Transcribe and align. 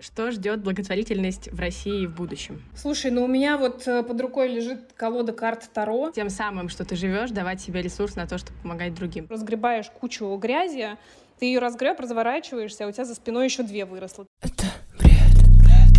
Что 0.00 0.30
ждет 0.30 0.62
благотворительность 0.62 1.52
в 1.52 1.60
России 1.60 2.06
в 2.06 2.14
будущем? 2.14 2.62
Слушай, 2.74 3.10
ну 3.10 3.22
у 3.22 3.26
меня 3.26 3.58
вот 3.58 3.86
э, 3.86 4.02
под 4.02 4.18
рукой 4.18 4.48
лежит 4.48 4.94
колода 4.96 5.34
карт 5.34 5.68
Таро. 5.74 6.10
Тем 6.10 6.30
самым, 6.30 6.70
что 6.70 6.86
ты 6.86 6.96
живешь, 6.96 7.30
давать 7.32 7.60
себе 7.60 7.82
ресурс 7.82 8.16
на 8.16 8.26
то, 8.26 8.38
чтобы 8.38 8.58
помогать 8.62 8.94
другим. 8.94 9.26
Разгребаешь 9.28 9.90
кучу 9.90 10.34
грязи, 10.36 10.96
ты 11.38 11.44
ее 11.46 11.58
разгреб, 11.58 12.00
разворачиваешься, 12.00 12.86
а 12.86 12.88
у 12.88 12.92
тебя 12.92 13.04
за 13.04 13.14
спиной 13.14 13.44
еще 13.44 13.62
две 13.62 13.84
выросло. 13.84 14.24
Это 14.40 14.64
бред, 14.98 15.12
бред, 15.58 15.92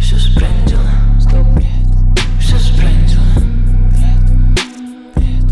все 0.00 0.16
сбрендило. 0.16 0.88
Стоп, 1.20 1.46
бред, 1.54 2.24
все 2.40 2.56
сбрендило. 2.56 3.22
Бред, 5.14 5.44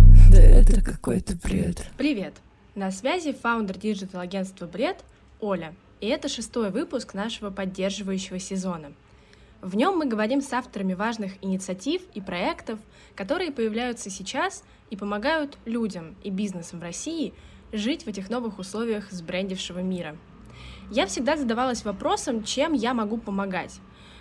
бред, 0.00 0.30
да 0.30 0.40
это 0.40 0.80
какой-то 0.80 1.34
бред. 1.34 1.84
Привет! 1.96 2.34
На 2.76 2.92
связи 2.92 3.32
founder 3.32 3.78
digital-агентства 3.78 4.66
«Бред» 4.66 4.98
Оля. 5.40 5.74
И 6.00 6.06
это 6.06 6.28
шестой 6.28 6.70
выпуск 6.70 7.14
нашего 7.14 7.50
поддерживающего 7.50 8.38
сезона. 8.38 8.92
В 9.60 9.74
нем 9.74 9.96
мы 9.98 10.06
говорим 10.06 10.40
с 10.40 10.52
авторами 10.52 10.94
важных 10.94 11.32
инициатив 11.42 12.02
и 12.14 12.20
проектов, 12.20 12.78
которые 13.16 13.50
появляются 13.50 14.08
сейчас 14.08 14.62
и 14.90 14.96
помогают 14.96 15.58
людям 15.64 16.14
и 16.22 16.30
бизнесам 16.30 16.78
в 16.78 16.82
России 16.84 17.34
жить 17.72 18.04
в 18.04 18.08
этих 18.08 18.30
новых 18.30 18.58
условиях 18.60 19.10
сбрендившего 19.10 19.80
мира. 19.80 20.16
Я 20.90 21.06
всегда 21.06 21.36
задавалась 21.36 21.84
вопросом, 21.84 22.44
чем 22.44 22.72
я 22.72 22.94
могу 22.94 23.18
помогать. 23.18 23.80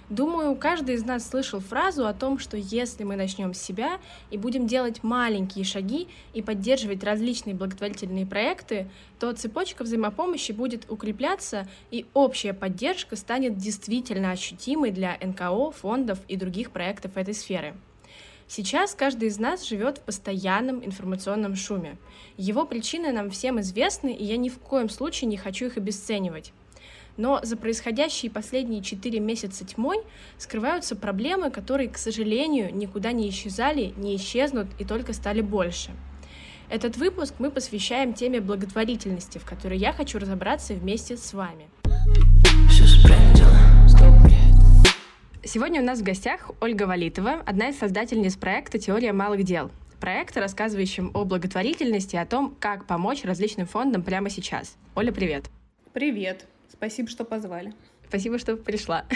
Думаю, 0.10 0.56
каждый 0.56 0.96
из 0.96 1.04
нас 1.04 1.28
слышал 1.28 1.60
фразу 1.60 2.08
о 2.08 2.14
том, 2.14 2.40
что 2.40 2.56
если 2.56 3.04
мы 3.04 3.18
начнем 3.18 3.54
с 3.54 3.62
себя 3.62 4.00
и 4.32 4.38
будем 4.38 4.66
делать 4.66 5.04
маленькие 5.04 5.66
шаги 5.66 6.08
и 6.34 6.42
поддерживать 6.42 7.04
различные 7.04 7.56
благотворительные 7.56 8.26
проекты, 8.26 8.88
то 9.20 9.34
цепочка 9.34 9.84
взаимопомощи 9.84 10.54
будет 10.54 10.90
укрепляться 10.90 11.68
и 11.92 12.06
общая 12.14 12.54
поддержка 12.54 13.18
станет 13.18 13.58
действительно 13.58 14.32
ощутимой 14.32 14.92
для 14.92 15.18
НКО, 15.22 15.72
фондов 15.72 16.20
и 16.30 16.38
других 16.38 16.72
проектов 16.72 17.18
этой 17.18 17.34
сферы. 17.34 17.76
Сейчас 18.48 18.96
каждый 18.96 19.28
из 19.28 19.40
нас 19.40 19.68
живет 19.68 19.98
в 19.98 20.02
постоянном 20.04 20.86
информационном 20.86 21.58
шуме. 21.58 21.98
Его 22.38 22.66
причины 22.66 23.12
нам 23.12 23.30
всем 23.30 23.60
известны, 23.60 24.14
и 24.14 24.24
я 24.24 24.38
ни 24.38 24.48
в 24.48 24.58
коем 24.60 24.88
случае 24.88 25.28
не 25.28 25.36
хочу 25.36 25.66
их 25.66 25.76
обесценивать. 25.76 26.54
Но 27.18 27.40
за 27.44 27.58
происходящие 27.58 28.32
последние 28.32 28.82
четыре 28.82 29.20
месяца 29.20 29.66
тьмой 29.66 29.98
скрываются 30.38 30.96
проблемы, 30.96 31.50
которые, 31.50 31.90
к 31.90 31.98
сожалению, 31.98 32.74
никуда 32.74 33.12
не 33.12 33.28
исчезали, 33.30 33.94
не 33.98 34.16
исчезнут 34.16 34.68
и 34.80 34.86
только 34.86 35.14
стали 35.14 35.42
больше. 35.42 35.92
Этот 36.70 36.98
выпуск 36.98 37.36
мы 37.40 37.50
посвящаем 37.50 38.14
теме 38.14 38.42
благотворительности, 38.42 39.38
в 39.38 39.46
которой 39.46 39.78
я 39.78 39.94
хочу 39.94 40.20
разобраться 40.20 40.74
вместе 40.74 41.18
с 41.18 41.34
вами. 41.34 41.68
Сегодня 45.44 45.82
у 45.82 45.86
нас 45.86 46.00
в 46.00 46.04
гостях 46.04 46.52
Ольга 46.60 46.84
Валитова, 46.84 47.42
одна 47.46 47.70
из 47.70 47.80
создательниц 47.80 48.36
проекта 48.36 48.80
«Теория 48.80 49.14
малых 49.14 49.44
дел», 49.44 49.72
проекта, 50.02 50.42
рассказывающим 50.42 51.12
о 51.14 51.24
благотворительности 51.24 52.16
и 52.16 52.20
о 52.20 52.26
том, 52.26 52.56
как 52.60 52.86
помочь 52.86 53.24
различным 53.24 53.66
фондам 53.66 54.04
прямо 54.04 54.30
сейчас. 54.30 54.76
Оля, 54.94 55.14
привет! 55.14 55.46
Привет! 55.94 56.46
Спасибо, 56.72 57.10
что 57.10 57.26
позвали. 57.26 57.74
Спасибо, 58.08 58.38
что 58.40 58.56
пришла. 58.56 59.06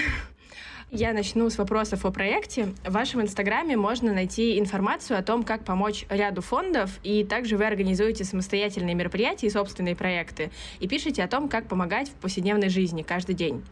Я 0.91 1.13
начну 1.13 1.49
с 1.49 1.57
вопросов 1.57 2.05
о 2.05 2.11
проекте. 2.11 2.73
В 2.85 2.91
вашем 2.91 3.21
инстаграме 3.21 3.77
можно 3.77 4.13
найти 4.13 4.59
информацию 4.59 5.17
о 5.17 5.23
том, 5.23 5.43
как 5.43 5.63
помочь 5.63 6.05
ряду 6.09 6.41
фондов, 6.41 6.99
и 7.01 7.23
также 7.23 7.55
вы 7.55 7.65
организуете 7.65 8.25
самостоятельные 8.25 8.93
мероприятия 8.93 9.47
и 9.47 9.49
собственные 9.49 9.95
проекты, 9.95 10.51
и 10.81 10.89
пишете 10.89 11.23
о 11.23 11.29
том, 11.29 11.47
как 11.47 11.69
помогать 11.69 12.09
в 12.09 12.15
повседневной 12.15 12.67
жизни 12.67 13.03
каждый 13.03 13.35
день. 13.35 13.63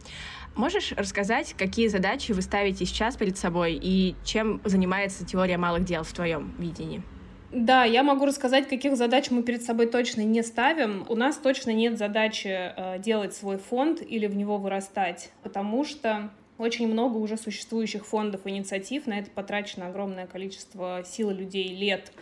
Можешь 0.56 0.92
рассказать, 0.92 1.54
какие 1.58 1.88
задачи 1.88 2.32
вы 2.32 2.40
ставите 2.40 2.86
сейчас 2.86 3.16
перед 3.16 3.36
собой 3.36 3.78
и 3.80 4.16
чем 4.24 4.62
занимается 4.64 5.26
теория 5.26 5.58
малых 5.58 5.84
дел 5.84 6.04
в 6.04 6.12
твоем 6.14 6.54
видении? 6.58 7.02
Да, 7.52 7.84
я 7.84 8.04
могу 8.04 8.26
рассказать, 8.26 8.68
каких 8.68 8.96
задач 8.96 9.30
мы 9.30 9.42
перед 9.42 9.64
собой 9.64 9.86
точно 9.86 10.20
не 10.20 10.42
ставим. 10.42 11.04
У 11.08 11.16
нас 11.16 11.36
точно 11.36 11.70
нет 11.70 11.98
задачи 11.98 12.46
э, 12.48 12.98
делать 13.00 13.34
свой 13.34 13.58
фонд 13.58 14.02
или 14.02 14.28
в 14.28 14.36
него 14.36 14.56
вырастать, 14.56 15.30
потому 15.42 15.84
что 15.84 16.30
очень 16.58 16.86
много 16.86 17.16
уже 17.16 17.36
существующих 17.36 18.06
фондов 18.06 18.42
и 18.44 18.50
инициатив, 18.50 19.06
на 19.08 19.18
это 19.18 19.30
потрачено 19.30 19.88
огромное 19.88 20.28
количество 20.28 21.02
сил 21.04 21.30
людей, 21.30 21.74
лет, 21.74 22.12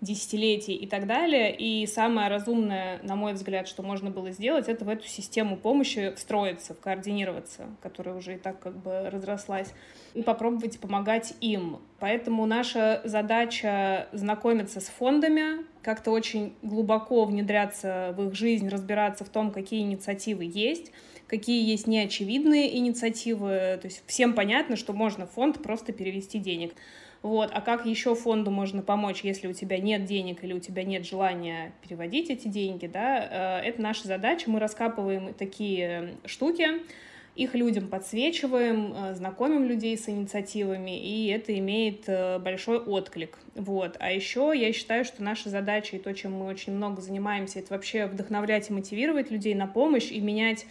десятилетий 0.00 0.74
и 0.74 0.86
так 0.86 1.06
далее. 1.06 1.54
И 1.54 1.86
самое 1.86 2.28
разумное, 2.28 3.00
на 3.02 3.16
мой 3.16 3.34
взгляд, 3.34 3.68
что 3.68 3.82
можно 3.82 4.10
было 4.10 4.30
сделать, 4.30 4.68
это 4.68 4.84
в 4.84 4.88
эту 4.88 5.06
систему 5.06 5.56
помощи 5.56 6.12
встроиться, 6.16 6.74
координироваться, 6.74 7.68
которая 7.82 8.14
уже 8.14 8.34
и 8.34 8.38
так 8.38 8.60
как 8.60 8.76
бы 8.76 9.10
разрослась, 9.10 9.72
и 10.14 10.22
попробовать 10.22 10.80
помогать 10.80 11.34
им. 11.40 11.78
Поэтому 11.98 12.46
наша 12.46 13.00
задача 13.04 14.08
знакомиться 14.12 14.80
с 14.80 14.86
фондами, 14.86 15.64
как-то 15.82 16.10
очень 16.10 16.54
глубоко 16.62 17.24
внедряться 17.24 18.14
в 18.16 18.28
их 18.28 18.34
жизнь, 18.34 18.68
разбираться 18.68 19.24
в 19.24 19.28
том, 19.28 19.50
какие 19.50 19.80
инициативы 19.82 20.44
есть, 20.44 20.92
какие 21.26 21.68
есть 21.68 21.86
неочевидные 21.86 22.76
инициативы. 22.76 23.78
То 23.80 23.82
есть 23.84 24.02
всем 24.06 24.34
понятно, 24.34 24.76
что 24.76 24.92
можно 24.92 25.26
фонд 25.26 25.62
просто 25.62 25.92
перевести 25.92 26.38
денег. 26.38 26.74
Вот. 27.22 27.50
А 27.52 27.60
как 27.60 27.84
еще 27.84 28.14
фонду 28.14 28.50
можно 28.50 28.82
помочь, 28.82 29.20
если 29.22 29.46
у 29.46 29.52
тебя 29.52 29.78
нет 29.78 30.04
денег 30.04 30.42
или 30.42 30.54
у 30.54 30.58
тебя 30.58 30.84
нет 30.84 31.06
желания 31.06 31.72
переводить 31.82 32.30
эти 32.30 32.48
деньги, 32.48 32.86
да, 32.86 33.60
э, 33.62 33.68
это 33.68 33.82
наша 33.82 34.06
задача. 34.06 34.48
Мы 34.48 34.58
раскапываем 34.58 35.34
такие 35.34 36.14
штуки, 36.24 36.80
их 37.36 37.54
людям 37.54 37.88
подсвечиваем, 37.88 38.94
э, 38.94 39.14
знакомим 39.14 39.64
людей 39.64 39.98
с 39.98 40.08
инициативами, 40.08 40.98
и 40.98 41.28
это 41.28 41.56
имеет 41.58 42.04
э, 42.06 42.38
большой 42.38 42.78
отклик. 42.78 43.38
Вот. 43.54 43.96
А 44.00 44.10
еще 44.10 44.52
я 44.54 44.72
считаю, 44.72 45.04
что 45.04 45.22
наша 45.22 45.50
задача 45.50 45.96
и 45.96 45.98
то, 45.98 46.14
чем 46.14 46.32
мы 46.32 46.46
очень 46.46 46.72
много 46.72 47.02
занимаемся, 47.02 47.58
это 47.58 47.74
вообще 47.74 48.06
вдохновлять 48.06 48.70
и 48.70 48.72
мотивировать 48.72 49.30
людей 49.30 49.54
на 49.54 49.66
помощь 49.66 50.10
и 50.10 50.20
менять 50.20 50.64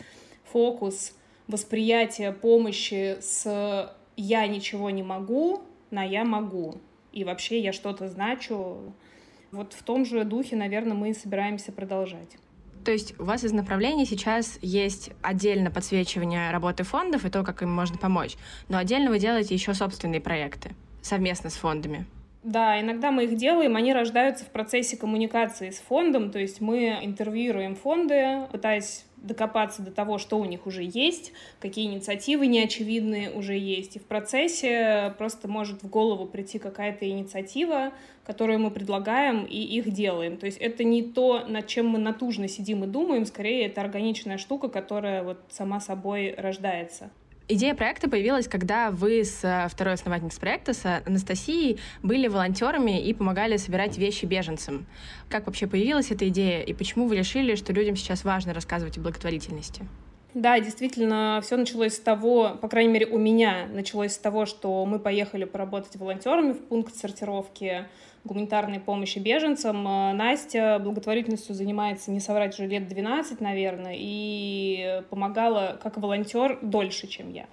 фокус 0.45 1.15
восприятия 1.47 2.31
помощи 2.31 3.17
с 3.21 3.95
«я 4.17 4.47
ничего 4.47 4.89
не 4.89 5.03
могу» 5.03 5.63
на 5.91 6.03
«я 6.03 6.23
могу». 6.25 6.75
И 7.11 7.23
вообще 7.23 7.59
я 7.59 7.73
что-то 7.73 8.07
значу. 8.07 8.94
Вот 9.51 9.73
в 9.73 9.83
том 9.83 10.05
же 10.05 10.23
духе, 10.23 10.55
наверное, 10.55 10.95
мы 10.95 11.09
и 11.09 11.13
собираемся 11.13 11.72
продолжать. 11.72 12.38
То 12.85 12.91
есть 12.91 13.19
у 13.19 13.23
вас 13.23 13.44
из 13.44 13.51
направлений 13.51 14.05
сейчас 14.05 14.57
есть 14.61 15.11
отдельно 15.22 15.69
подсвечивание 15.69 16.51
работы 16.51 16.83
фондов 16.83 17.25
и 17.25 17.29
то, 17.29 17.44
как 17.44 17.61
им 17.61 17.72
можно 17.72 17.97
помочь, 17.97 18.35
но 18.67 18.77
отдельно 18.77 19.09
вы 19.09 19.19
делаете 19.19 19.53
еще 19.53 19.73
собственные 19.73 20.22
проекты 20.22 20.72
совместно 21.01 21.50
с 21.50 21.55
фондами. 21.55 22.06
Да, 22.41 22.79
иногда 22.79 23.11
мы 23.11 23.25
их 23.25 23.35
делаем, 23.35 23.75
они 23.75 23.94
рождаются 23.94 24.45
в 24.45 24.50
процессе 24.50 24.95
коммуникации 24.95 25.71
с 25.71 25.79
фондом, 25.79 26.31
то 26.31 26.39
есть 26.39 26.61
мы 26.61 26.97
интервьюируем 27.01 27.75
фонды, 27.75 28.47
пытаясь 28.51 29.06
докопаться 29.22 29.81
до 29.81 29.91
того, 29.91 30.18
что 30.18 30.40
у 30.40 30.46
них 30.46 30.66
уже 30.66 30.84
есть, 30.84 31.31
какие 31.59 31.85
инициативы 31.85 32.47
неочевидные 32.47 33.31
уже 33.31 33.57
есть. 33.57 33.96
И 33.96 34.00
в 34.00 34.03
процессе 34.03 35.13
просто 35.18 35.47
может 35.47 35.84
в 35.84 35.90
голову 35.90 36.25
прийти 36.25 36.59
какая-то 36.59 37.09
инициатива, 37.09 37.91
которую 38.25 38.59
мы 38.59 38.72
предлагаем 38.72 39.46
и 39.46 39.57
их 39.57 39.91
делаем. 39.91 40.38
То 40.38 40.46
есть 40.46 40.57
это 40.59 40.84
не 40.84 41.03
то, 41.03 41.46
над 41.47 41.68
чем 41.68 41.88
мы 41.88 42.00
натужно 42.00 42.47
сидим 42.47 42.84
и 42.84 42.88
думаем, 42.88 43.25
скорее 43.25 43.66
это 43.66 43.81
органичная 43.81 44.38
штука, 44.38 44.69
которая 44.69 45.24
вот 45.24 45.40
сама 45.50 45.80
собой 45.80 46.36
рождается. 46.38 47.12
Идея 47.51 47.73
проекта 47.73 48.07
появилась, 48.07 48.47
когда 48.47 48.91
вы 48.91 49.23
с 49.23 49.43
э, 49.43 49.67
второй 49.69 49.95
основательницей 49.95 50.39
проекта, 50.39 50.75
с 50.75 51.01
Анастасией, 51.03 51.79
были 52.03 52.27
волонтерами 52.27 53.03
и 53.03 53.11
помогали 53.11 53.57
собирать 53.57 53.97
вещи 53.97 54.25
беженцам. 54.25 54.85
Как 55.29 55.47
вообще 55.47 55.65
появилась 55.65 56.11
эта 56.11 56.27
идея 56.27 56.61
и 56.61 56.75
почему 56.75 57.07
вы 57.07 57.15
решили, 57.17 57.55
что 57.55 57.73
людям 57.73 57.95
сейчас 57.95 58.23
важно 58.23 58.53
рассказывать 58.53 58.99
о 58.99 59.01
благотворительности? 59.01 59.81
Да, 60.35 60.59
действительно, 60.59 61.41
все 61.43 61.57
началось 61.57 61.95
с 61.95 61.99
того, 61.99 62.55
по 62.61 62.67
крайней 62.67 62.94
мере, 62.94 63.07
у 63.07 63.18
меня 63.18 63.65
началось 63.74 64.13
с 64.13 64.19
того, 64.19 64.45
что 64.45 64.85
мы 64.85 65.00
поехали 65.00 65.45
поработать 65.45 65.95
волонтерами 65.95 66.51
в 66.51 66.59
пункт 66.59 66.95
сортировки 66.95 67.85
гуманитарной 68.24 68.80
помощи 68.80 69.19
беженцам. 69.19 69.88
Э, 69.88 70.13
Настя 70.13 70.80
благотворительностью 70.81 71.56
занимается, 71.56 72.12
не 72.12 72.19
соврать, 72.19 72.54
уже 72.54 72.68
лет 72.68 72.88
12, 72.88 73.42
наверное, 73.42 73.95
и 73.98 75.04
помогала 75.10 75.80
как 75.81 75.98
волонтер 75.98 76.60
дольше, 76.62 77.07
чем 77.07 77.31
я 77.31 77.45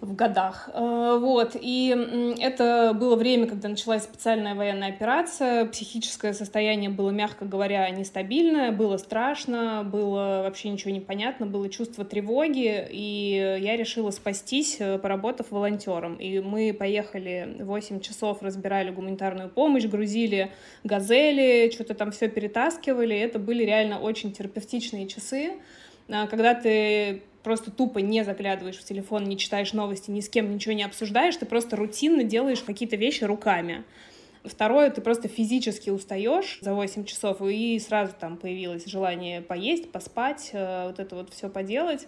в 0.00 0.14
годах. 0.14 0.70
Э, 0.72 1.18
вот. 1.20 1.56
И 1.60 2.36
это 2.40 2.96
было 2.98 3.16
время, 3.16 3.46
когда 3.46 3.68
началась 3.68 4.04
специальная 4.04 4.54
военная 4.54 4.88
операция. 4.88 5.66
Психическое 5.66 6.32
состояние 6.32 6.90
было, 6.90 7.10
мягко 7.10 7.44
говоря, 7.44 7.88
нестабильное, 7.90 8.72
было 8.72 8.96
страшно, 8.96 9.82
было 9.84 10.42
вообще 10.44 10.70
ничего 10.70 10.90
не 10.90 11.00
понятно, 11.00 11.46
было 11.46 11.68
чувство 11.68 12.04
тревоги, 12.04 12.86
и 12.90 13.58
я 13.60 13.76
решила 13.76 14.10
спастись, 14.10 14.76
э, 14.80 14.98
поработав 14.98 15.50
волонтером. 15.50 16.16
И 16.16 16.40
мы 16.40 16.72
поехали 16.72 17.56
8 17.60 18.00
часов, 18.00 18.42
разбирали 18.42 18.90
гуманитарную 18.90 19.50
помощь, 19.50 19.84
грузили 19.84 20.50
газели, 20.84 21.70
что-то 21.72 21.94
там 21.94 22.10
все 22.10 22.28
перетаскивали. 22.28 23.16
Это 23.16 23.38
были 23.38 23.64
реально 23.64 24.00
очень 24.00 24.32
терапевтичные 24.32 25.06
часы, 25.06 25.52
а, 26.08 26.26
когда 26.26 26.54
ты 26.54 27.22
просто 27.42 27.70
тупо 27.70 27.98
не 27.98 28.24
заглядываешь 28.24 28.78
в 28.78 28.84
телефон, 28.84 29.24
не 29.24 29.36
читаешь 29.36 29.72
новости, 29.72 30.10
ни 30.10 30.20
с 30.20 30.28
кем 30.28 30.52
ничего 30.52 30.74
не 30.74 30.82
обсуждаешь, 30.82 31.36
ты 31.36 31.46
просто 31.46 31.76
рутинно 31.76 32.24
делаешь 32.24 32.60
какие-то 32.60 32.96
вещи 32.96 33.24
руками. 33.24 33.84
Второе, 34.42 34.88
ты 34.90 35.02
просто 35.02 35.28
физически 35.28 35.90
устаешь 35.90 36.58
за 36.62 36.74
8 36.74 37.04
часов, 37.04 37.42
и 37.42 37.78
сразу 37.78 38.14
там 38.18 38.38
появилось 38.38 38.86
желание 38.86 39.42
поесть, 39.42 39.92
поспать, 39.92 40.50
э, 40.52 40.86
вот 40.86 40.98
это 40.98 41.14
вот 41.16 41.30
все 41.30 41.50
поделать. 41.50 42.06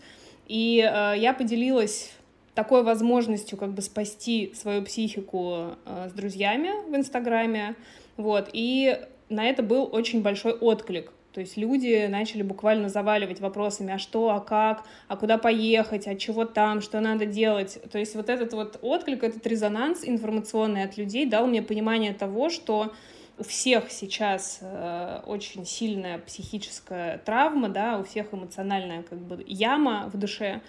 И 0.49 0.79
э, 0.79 1.15
я 1.19 1.35
поделилась 1.35 2.13
такой 2.55 2.85
возможностью 2.85 3.59
как 3.59 3.73
бы 3.73 3.83
спасти 3.83 4.53
свою 4.55 4.83
психику 4.83 5.77
э, 5.85 6.09
с 6.11 6.13
друзьями 6.13 6.71
в 6.91 6.97
Инстаграме, 6.97 7.77
вот, 8.17 8.49
и 8.53 8.99
на 9.29 9.45
это 9.47 9.63
был 9.63 9.89
очень 9.93 10.23
большой 10.23 10.53
отклик. 10.53 11.13
То 11.33 11.41
есть 11.41 11.57
люди 11.57 12.07
начали 12.09 12.43
буквально 12.43 12.89
заваливать 12.89 13.41
вопросами, 13.41 13.95
а 13.95 13.99
что, 13.99 14.31
а 14.31 14.41
как, 14.41 14.85
а 15.09 15.17
куда 15.17 15.39
поехать, 15.39 16.07
а 16.07 16.15
чего 16.15 16.45
там, 16.45 16.81
что 16.81 17.01
надо 17.01 17.25
делать. 17.27 17.79
То 17.91 17.99
есть 17.99 18.15
вот 18.15 18.29
этот 18.29 18.53
вот 18.53 18.79
отклик, 18.83 19.25
этот 19.25 19.47
резонанс 19.47 20.01
информационный 20.05 20.85
от 20.85 20.97
людей 20.97 21.27
дал 21.27 21.47
мне 21.47 21.63
понимание 21.63 22.13
того, 22.13 22.51
что 22.51 22.93
у 23.39 23.45
всех 23.45 23.91
сейчас 23.91 24.59
э, 24.61 25.21
очень 25.27 25.65
сильная 25.65 26.19
психическая 26.19 27.19
травма, 27.19 27.71
да, 27.71 27.99
у 27.99 28.05
всех 28.05 28.33
эмоциональная 28.33 29.03
как 29.03 29.19
бы 29.19 29.43
яма 29.47 30.11
в 30.13 30.19
душе, 30.19 30.61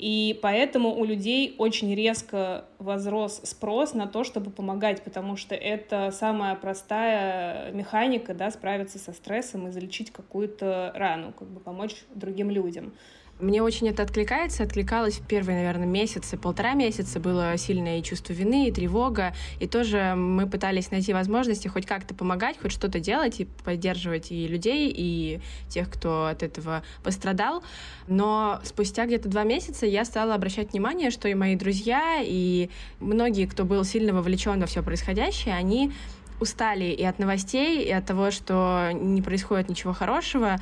и 0.00 0.38
поэтому 0.40 0.94
у 0.96 1.04
людей 1.04 1.54
очень 1.58 1.94
резко 1.94 2.64
возрос 2.78 3.42
спрос 3.44 3.92
на 3.92 4.06
то, 4.06 4.24
чтобы 4.24 4.50
помогать, 4.50 5.02
потому 5.02 5.36
что 5.36 5.54
это 5.54 6.10
самая 6.10 6.54
простая 6.54 7.70
механика, 7.72 8.32
да, 8.32 8.50
справиться 8.50 8.98
со 8.98 9.12
стрессом 9.12 9.68
и 9.68 9.70
залечить 9.70 10.10
какую-то 10.10 10.92
рану, 10.94 11.34
как 11.38 11.48
бы 11.48 11.60
помочь 11.60 11.96
другим 12.14 12.48
людям. 12.48 12.94
Мне 13.40 13.62
очень 13.62 13.88
это 13.88 14.02
откликается. 14.02 14.62
Откликалось 14.62 15.18
в 15.18 15.26
первые, 15.26 15.56
наверное, 15.56 15.86
месяцы, 15.86 16.36
полтора 16.36 16.74
месяца. 16.74 17.20
Было 17.20 17.56
сильное 17.56 17.98
и 17.98 18.02
чувство 18.02 18.32
вины, 18.32 18.68
и 18.68 18.72
тревога. 18.72 19.34
И 19.60 19.66
тоже 19.66 20.14
мы 20.14 20.46
пытались 20.46 20.90
найти 20.90 21.12
возможности 21.12 21.68
хоть 21.68 21.86
как-то 21.86 22.14
помогать, 22.14 22.58
хоть 22.60 22.72
что-то 22.72 23.00
делать 23.00 23.40
и 23.40 23.48
поддерживать 23.64 24.30
и 24.30 24.46
людей, 24.46 24.92
и 24.94 25.40
тех, 25.68 25.90
кто 25.90 26.26
от 26.26 26.42
этого 26.42 26.82
пострадал. 27.02 27.62
Но 28.08 28.60
спустя 28.64 29.06
где-то 29.06 29.28
два 29.28 29.44
месяца 29.44 29.86
я 29.86 30.04
стала 30.04 30.34
обращать 30.34 30.72
внимание, 30.72 31.10
что 31.10 31.28
и 31.28 31.34
мои 31.34 31.56
друзья, 31.56 32.20
и 32.22 32.68
многие, 32.98 33.46
кто 33.46 33.64
был 33.64 33.84
сильно 33.84 34.12
вовлечен 34.12 34.60
во 34.60 34.66
все 34.66 34.82
происходящее, 34.82 35.54
они 35.54 35.92
устали 36.40 36.86
и 36.86 37.04
от 37.04 37.18
новостей, 37.18 37.84
и 37.84 37.90
от 37.90 38.06
того, 38.06 38.30
что 38.30 38.90
не 38.92 39.22
происходит 39.22 39.68
ничего 39.68 39.92
хорошего. 39.92 40.56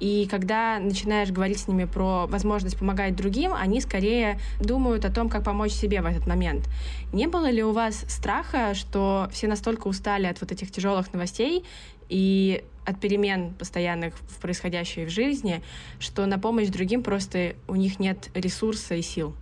И 0.00 0.26
когда 0.30 0.78
начинаешь 0.78 1.30
говорить 1.30 1.58
с 1.58 1.68
ними 1.68 1.84
про 1.84 2.26
возможность 2.26 2.78
помогать 2.78 3.16
другим, 3.16 3.52
они 3.52 3.80
скорее 3.80 4.38
думают 4.60 5.04
о 5.04 5.12
том, 5.12 5.28
как 5.28 5.44
помочь 5.44 5.72
себе 5.72 6.00
в 6.00 6.06
этот 6.06 6.26
момент. 6.26 6.68
Не 7.12 7.26
было 7.26 7.50
ли 7.50 7.62
у 7.62 7.72
вас 7.72 8.04
страха, 8.08 8.74
что 8.74 9.28
все 9.32 9.48
настолько 9.48 9.88
устали 9.88 10.26
от 10.26 10.40
вот 10.40 10.52
этих 10.52 10.70
тяжелых 10.70 11.12
новостей 11.12 11.64
и 12.08 12.64
от 12.84 13.00
перемен 13.00 13.54
постоянных 13.54 14.14
в 14.14 14.40
происходящей 14.40 15.06
в 15.06 15.10
жизни, 15.10 15.62
что 15.98 16.26
на 16.26 16.38
помощь 16.38 16.68
другим 16.68 17.02
просто 17.02 17.54
у 17.66 17.76
них 17.76 17.98
нет 17.98 18.30
ресурса 18.34 18.94
и 18.94 19.02
сил? 19.02 19.34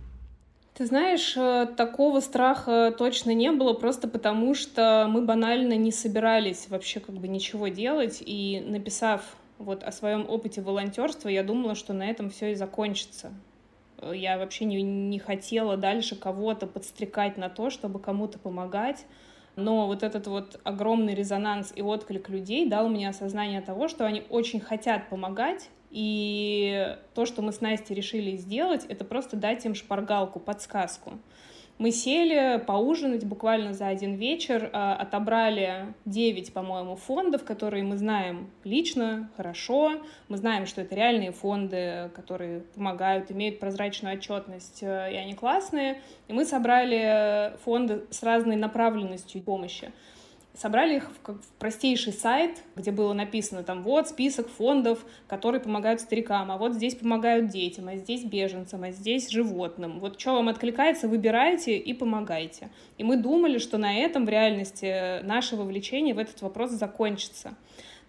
Ты 0.73 0.87
знаешь, 0.87 1.37
э, 1.37 1.67
такого 1.77 2.19
страха 2.19 2.93
точно 2.97 3.31
не 3.35 3.51
было, 3.51 3.73
просто 3.73 4.07
потому 4.07 4.55
что 4.55 5.05
мы 5.07 5.21
банально 5.21 5.73
не 5.73 5.91
собирались 5.91 6.67
вообще 6.67 6.99
как 6.99 7.13
бы 7.13 7.27
ничего 7.27 7.67
делать, 7.67 8.23
и 8.25 8.59
написав 8.65 9.35
вот 9.59 9.83
о 9.83 9.91
своем 9.91 10.27
опыте 10.27 10.61
волонтерства, 10.61 11.29
я 11.29 11.43
думала, 11.43 11.75
что 11.75 11.93
на 11.93 12.09
этом 12.09 12.31
все 12.31 12.53
и 12.53 12.55
закончится. 12.55 13.33
Э, 13.99 14.13
я 14.15 14.39
вообще 14.39 14.65
не, 14.65 14.81
не 14.81 15.19
хотела 15.19 15.77
дальше 15.77 16.15
кого-то 16.15 16.65
подстрекать 16.65 17.37
на 17.37 17.49
то, 17.49 17.69
чтобы 17.69 17.99
кому-то 17.99 18.39
помогать. 18.39 19.05
Но 19.55 19.85
вот 19.85 20.01
этот 20.01 20.25
вот 20.25 20.59
огромный 20.63 21.13
резонанс 21.13 21.71
и 21.75 21.83
отклик 21.83 22.29
людей 22.29 22.67
дал 22.67 22.89
мне 22.89 23.07
осознание 23.07 23.61
того, 23.61 23.87
что 23.87 24.07
они 24.07 24.23
очень 24.29 24.59
хотят 24.59 25.07
помогать, 25.09 25.69
и 25.93 26.97
то, 27.13 27.27
что 27.27 27.43
мы 27.43 27.51
с 27.51 27.61
Настей 27.61 27.95
решили 27.95 28.35
сделать, 28.35 28.85
это 28.89 29.05
просто 29.05 29.37
дать 29.37 29.63
им 29.65 29.75
шпаргалку, 29.75 30.39
подсказку. 30.39 31.19
Мы 31.77 31.91
сели 31.91 32.63
поужинать 32.65 33.25
буквально 33.25 33.73
за 33.73 33.87
один 33.87 34.15
вечер, 34.15 34.69
а, 34.73 34.95
отобрали 34.95 35.93
9, 36.05 36.53
по-моему, 36.53 36.95
фондов, 36.95 37.43
которые 37.43 37.83
мы 37.83 37.97
знаем 37.97 38.49
лично, 38.63 39.29
хорошо. 39.37 40.01
Мы 40.29 40.37
знаем, 40.37 40.65
что 40.65 40.81
это 40.81 40.95
реальные 40.95 41.31
фонды, 41.31 42.11
которые 42.15 42.61
помогают, 42.75 43.31
имеют 43.31 43.59
прозрачную 43.59 44.17
отчетность, 44.17 44.83
э, 44.83 45.13
и 45.13 45.15
они 45.15 45.33
классные. 45.33 46.01
И 46.27 46.33
мы 46.33 46.45
собрали 46.45 47.53
фонды 47.63 48.05
с 48.11 48.21
разной 48.21 48.55
направленностью 48.55 49.41
помощи 49.41 49.91
собрали 50.55 50.97
их 50.97 51.09
в, 51.23 51.39
простейший 51.57 52.13
сайт, 52.13 52.63
где 52.75 52.91
было 52.91 53.13
написано 53.13 53.63
там 53.63 53.81
вот 53.81 54.09
список 54.09 54.49
фондов, 54.49 55.05
которые 55.27 55.61
помогают 55.61 56.01
старикам, 56.01 56.51
а 56.51 56.57
вот 56.57 56.73
здесь 56.73 56.95
помогают 56.95 57.49
детям, 57.49 57.87
а 57.87 57.95
здесь 57.95 58.23
беженцам, 58.23 58.83
а 58.83 58.91
здесь 58.91 59.29
животным. 59.29 59.99
Вот 59.99 60.19
что 60.19 60.33
вам 60.33 60.49
откликается, 60.49 61.07
выбирайте 61.07 61.77
и 61.77 61.93
помогайте. 61.93 62.69
И 62.97 63.03
мы 63.03 63.17
думали, 63.17 63.57
что 63.57 63.77
на 63.77 63.95
этом 63.95 64.25
в 64.25 64.29
реальности 64.29 65.23
наше 65.23 65.55
вовлечение 65.55 66.13
в 66.13 66.19
этот 66.19 66.41
вопрос 66.41 66.71
закончится. 66.71 67.55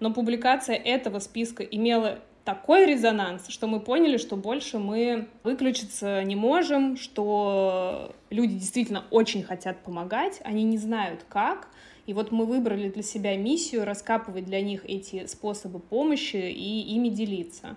Но 0.01 0.13
публикация 0.13 0.77
этого 0.77 1.21
списка 1.21 1.63
имела 1.63 2.19
такой 2.45 2.85
резонанс, 2.85 3.49
что 3.49 3.67
мы 3.67 3.81
поняли, 3.81 4.19
что 4.19 4.37
больше 4.37 4.79
мы 4.79 5.29
выключиться 5.45 6.23
не 6.25 6.37
можем, 6.37 6.99
что 6.99 8.15
люди 8.29 8.55
действительно 8.55 9.05
очень 9.11 9.43
хотят 9.43 9.83
помогать, 9.83 10.41
они 10.45 10.63
не 10.65 10.77
знают 10.77 11.25
как, 11.29 11.69
и 12.07 12.13
вот 12.13 12.33
мы 12.33 12.45
выбрали 12.47 12.89
для 12.89 13.03
себя 13.03 13.37
миссию 13.37 13.85
раскапывать 13.85 14.45
для 14.45 14.61
них 14.61 14.85
эти 14.85 15.27
способы 15.27 15.79
помощи 15.79 16.37
и 16.37 16.81
ими 16.95 17.09
делиться. 17.09 17.77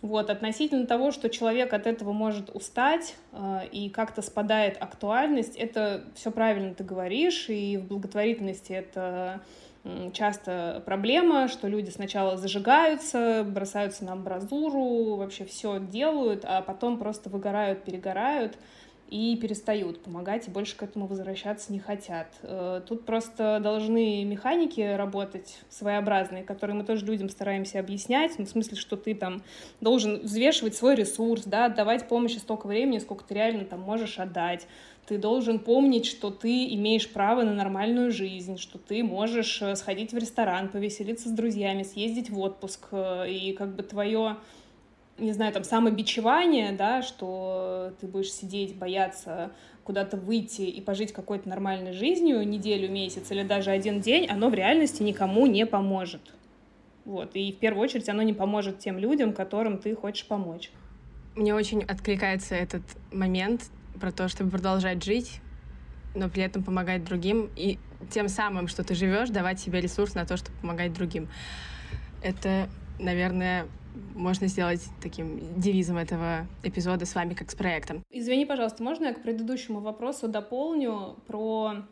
Вот, 0.00 0.30
относительно 0.30 0.86
того, 0.86 1.10
что 1.10 1.28
человек 1.28 1.72
от 1.72 1.86
этого 1.88 2.12
может 2.12 2.54
устать 2.54 3.16
э, 3.32 3.62
и 3.72 3.90
как-то 3.90 4.22
спадает 4.22 4.80
актуальность, 4.80 5.56
это 5.56 6.04
все 6.14 6.30
правильно 6.30 6.72
ты 6.72 6.84
говоришь, 6.84 7.48
и 7.48 7.76
в 7.76 7.88
благотворительности 7.88 8.72
это 8.72 9.42
часто 10.12 10.82
проблема, 10.84 11.48
что 11.48 11.68
люди 11.68 11.90
сначала 11.90 12.36
зажигаются, 12.36 13.44
бросаются 13.44 14.04
на 14.04 14.12
амбразуру, 14.12 15.16
вообще 15.16 15.44
все 15.44 15.78
делают, 15.80 16.44
а 16.44 16.62
потом 16.62 16.98
просто 16.98 17.30
выгорают, 17.30 17.84
перегорают 17.84 18.56
и 19.08 19.36
перестают 19.36 20.02
помогать, 20.02 20.48
и 20.48 20.50
больше 20.50 20.76
к 20.76 20.82
этому 20.82 21.06
возвращаться 21.06 21.72
не 21.72 21.78
хотят. 21.78 22.28
Э, 22.42 22.82
тут 22.86 23.06
просто 23.06 23.58
должны 23.62 24.24
механики 24.24 24.80
работать 24.80 25.58
своеобразные, 25.70 26.44
которые 26.44 26.76
мы 26.76 26.84
тоже 26.84 27.06
людям 27.06 27.28
стараемся 27.28 27.80
объяснять, 27.80 28.38
ну, 28.38 28.44
в 28.44 28.48
смысле, 28.48 28.76
что 28.76 28.96
ты 28.96 29.14
там 29.14 29.42
должен 29.80 30.20
взвешивать 30.20 30.76
свой 30.76 30.94
ресурс, 30.94 31.44
да, 31.44 31.66
отдавать 31.66 32.08
помощи 32.08 32.36
столько 32.36 32.66
времени, 32.66 32.98
сколько 32.98 33.24
ты 33.24 33.34
реально 33.34 33.64
там 33.64 33.80
можешь 33.80 34.18
отдать. 34.18 34.66
Ты 35.06 35.16
должен 35.16 35.58
помнить, 35.58 36.04
что 36.04 36.30
ты 36.30 36.66
имеешь 36.74 37.08
право 37.08 37.42
на 37.42 37.54
нормальную 37.54 38.12
жизнь, 38.12 38.58
что 38.58 38.78
ты 38.78 39.02
можешь 39.02 39.62
э, 39.62 39.74
сходить 39.74 40.12
в 40.12 40.18
ресторан, 40.18 40.68
повеселиться 40.68 41.30
с 41.30 41.32
друзьями, 41.32 41.82
съездить 41.82 42.28
в 42.28 42.38
отпуск, 42.38 42.88
э, 42.92 43.30
и 43.30 43.52
как 43.54 43.74
бы 43.74 43.82
твое 43.82 44.36
не 45.18 45.32
знаю, 45.32 45.52
там, 45.52 45.64
самобичевание, 45.64 46.72
да, 46.72 47.02
что 47.02 47.92
ты 48.00 48.06
будешь 48.06 48.32
сидеть, 48.32 48.76
бояться 48.76 49.52
куда-то 49.84 50.16
выйти 50.16 50.62
и 50.62 50.80
пожить 50.80 51.12
какой-то 51.12 51.48
нормальной 51.48 51.92
жизнью 51.92 52.46
неделю, 52.46 52.90
месяц 52.90 53.30
или 53.30 53.42
даже 53.42 53.70
один 53.70 54.00
день, 54.00 54.26
оно 54.26 54.50
в 54.50 54.54
реальности 54.54 55.02
никому 55.02 55.46
не 55.46 55.64
поможет. 55.64 56.20
Вот. 57.06 57.34
И 57.34 57.52
в 57.52 57.56
первую 57.56 57.84
очередь 57.84 58.08
оно 58.10 58.22
не 58.22 58.34
поможет 58.34 58.80
тем 58.80 58.98
людям, 58.98 59.32
которым 59.32 59.78
ты 59.78 59.94
хочешь 59.96 60.26
помочь. 60.26 60.70
Мне 61.34 61.54
очень 61.54 61.82
откликается 61.82 62.54
этот 62.54 62.82
момент 63.10 63.70
про 63.98 64.12
то, 64.12 64.28
чтобы 64.28 64.50
продолжать 64.50 65.02
жить, 65.02 65.40
но 66.14 66.28
при 66.28 66.42
этом 66.42 66.62
помогать 66.62 67.04
другим, 67.04 67.48
и 67.56 67.78
тем 68.10 68.28
самым, 68.28 68.68
что 68.68 68.84
ты 68.84 68.94
живешь, 68.94 69.30
давать 69.30 69.58
себе 69.58 69.80
ресурс 69.80 70.14
на 70.14 70.26
то, 70.26 70.36
чтобы 70.36 70.58
помогать 70.58 70.92
другим. 70.92 71.28
Это, 72.22 72.68
наверное, 72.98 73.66
можно 74.14 74.46
сделать 74.46 74.82
таким 75.02 75.40
девизом 75.60 75.96
этого 75.96 76.46
эпизода 76.62 77.06
с 77.06 77.14
вами 77.14 77.34
как 77.34 77.50
с 77.50 77.54
проектом. 77.54 78.02
Извини, 78.10 78.46
пожалуйста, 78.46 78.82
можно 78.82 79.06
я 79.06 79.14
к 79.14 79.22
предыдущему 79.22 79.80
вопросу 79.80 80.28
дополню 80.28 81.16
про 81.26 81.84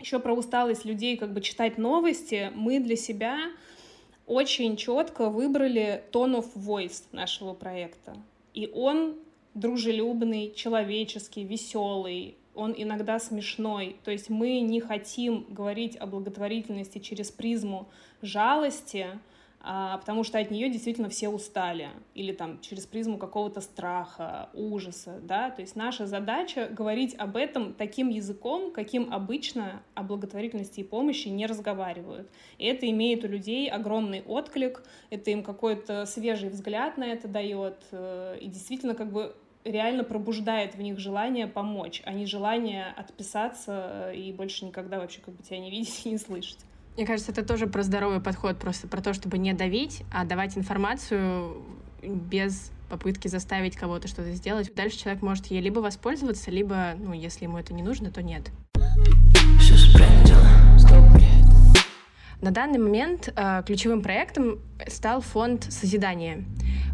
еще 0.00 0.18
про 0.18 0.34
усталость 0.34 0.84
людей 0.84 1.16
как 1.16 1.32
бы 1.32 1.40
читать 1.40 1.78
новости. 1.78 2.50
Мы 2.54 2.80
для 2.80 2.96
себя 2.96 3.38
очень 4.26 4.76
четко 4.76 5.28
выбрали 5.28 6.04
tone 6.12 6.40
of 6.40 6.46
voice 6.54 7.04
нашего 7.12 7.54
проекта. 7.54 8.16
И 8.54 8.70
он 8.72 9.16
дружелюбный, 9.54 10.52
человеческий, 10.54 11.44
веселый, 11.44 12.36
он 12.54 12.74
иногда 12.76 13.18
смешной. 13.18 13.96
То 14.04 14.10
есть 14.10 14.28
мы 14.30 14.60
не 14.60 14.80
хотим 14.80 15.46
говорить 15.48 15.96
о 15.96 16.06
благотворительности 16.06 16.98
через 16.98 17.30
призму 17.30 17.88
жалости, 18.20 19.06
потому 19.62 20.24
что 20.24 20.38
от 20.38 20.50
нее 20.50 20.68
действительно 20.70 21.08
все 21.08 21.28
устали, 21.28 21.90
или 22.14 22.32
там 22.32 22.60
через 22.60 22.84
призму 22.86 23.16
какого-то 23.16 23.60
страха, 23.60 24.48
ужаса, 24.54 25.20
да, 25.22 25.50
то 25.50 25.62
есть 25.62 25.76
наша 25.76 26.06
задача 26.06 26.68
говорить 26.68 27.14
об 27.16 27.36
этом 27.36 27.72
таким 27.72 28.08
языком, 28.08 28.72
каким 28.72 29.12
обычно 29.12 29.82
о 29.94 30.02
благотворительности 30.02 30.80
и 30.80 30.84
помощи 30.84 31.28
не 31.28 31.46
разговаривают. 31.46 32.28
И 32.58 32.66
это 32.66 32.88
имеет 32.90 33.24
у 33.24 33.28
людей 33.28 33.70
огромный 33.70 34.22
отклик, 34.22 34.82
это 35.10 35.30
им 35.30 35.44
какой-то 35.44 36.06
свежий 36.06 36.48
взгляд 36.48 36.96
на 36.98 37.04
это 37.04 37.28
дает, 37.28 37.76
э, 37.92 38.38
и 38.40 38.48
действительно 38.48 38.94
как 38.94 39.12
бы 39.12 39.34
реально 39.64 40.02
пробуждает 40.02 40.74
в 40.74 40.80
них 40.80 40.98
желание 40.98 41.46
помочь, 41.46 42.02
а 42.04 42.12
не 42.12 42.26
желание 42.26 42.86
отписаться 42.96 44.10
и 44.12 44.32
больше 44.32 44.64
никогда 44.64 44.98
вообще 44.98 45.20
как 45.20 45.34
бы 45.34 45.42
тебя 45.42 45.58
не 45.58 45.70
видеть 45.70 46.02
и 46.04 46.10
не 46.10 46.18
слышать. 46.18 46.58
Мне 46.96 47.06
кажется, 47.06 47.32
это 47.32 47.42
тоже 47.42 47.66
про 47.66 47.82
здоровый 47.82 48.20
подход, 48.20 48.58
просто 48.58 48.86
про 48.86 49.00
то, 49.00 49.14
чтобы 49.14 49.38
не 49.38 49.54
давить, 49.54 50.02
а 50.12 50.24
давать 50.24 50.58
информацию 50.58 51.56
без 52.02 52.70
попытки 52.90 53.28
заставить 53.28 53.76
кого-то 53.76 54.08
что-то 54.08 54.32
сделать. 54.32 54.74
Дальше 54.74 54.98
человек 54.98 55.22
может 55.22 55.46
ей 55.46 55.62
либо 55.62 55.78
воспользоваться, 55.78 56.50
либо, 56.50 56.92
ну, 56.98 57.14
если 57.14 57.44
ему 57.44 57.56
это 57.56 57.72
не 57.72 57.82
нужно, 57.82 58.10
то 58.10 58.22
нет. 58.22 58.50
На 62.42 62.50
данный 62.50 62.78
момент 62.78 63.32
э, 63.34 63.62
ключевым 63.64 64.02
проектом 64.02 64.58
стал 64.86 65.22
фонд 65.22 65.64
созидания. 65.70 66.44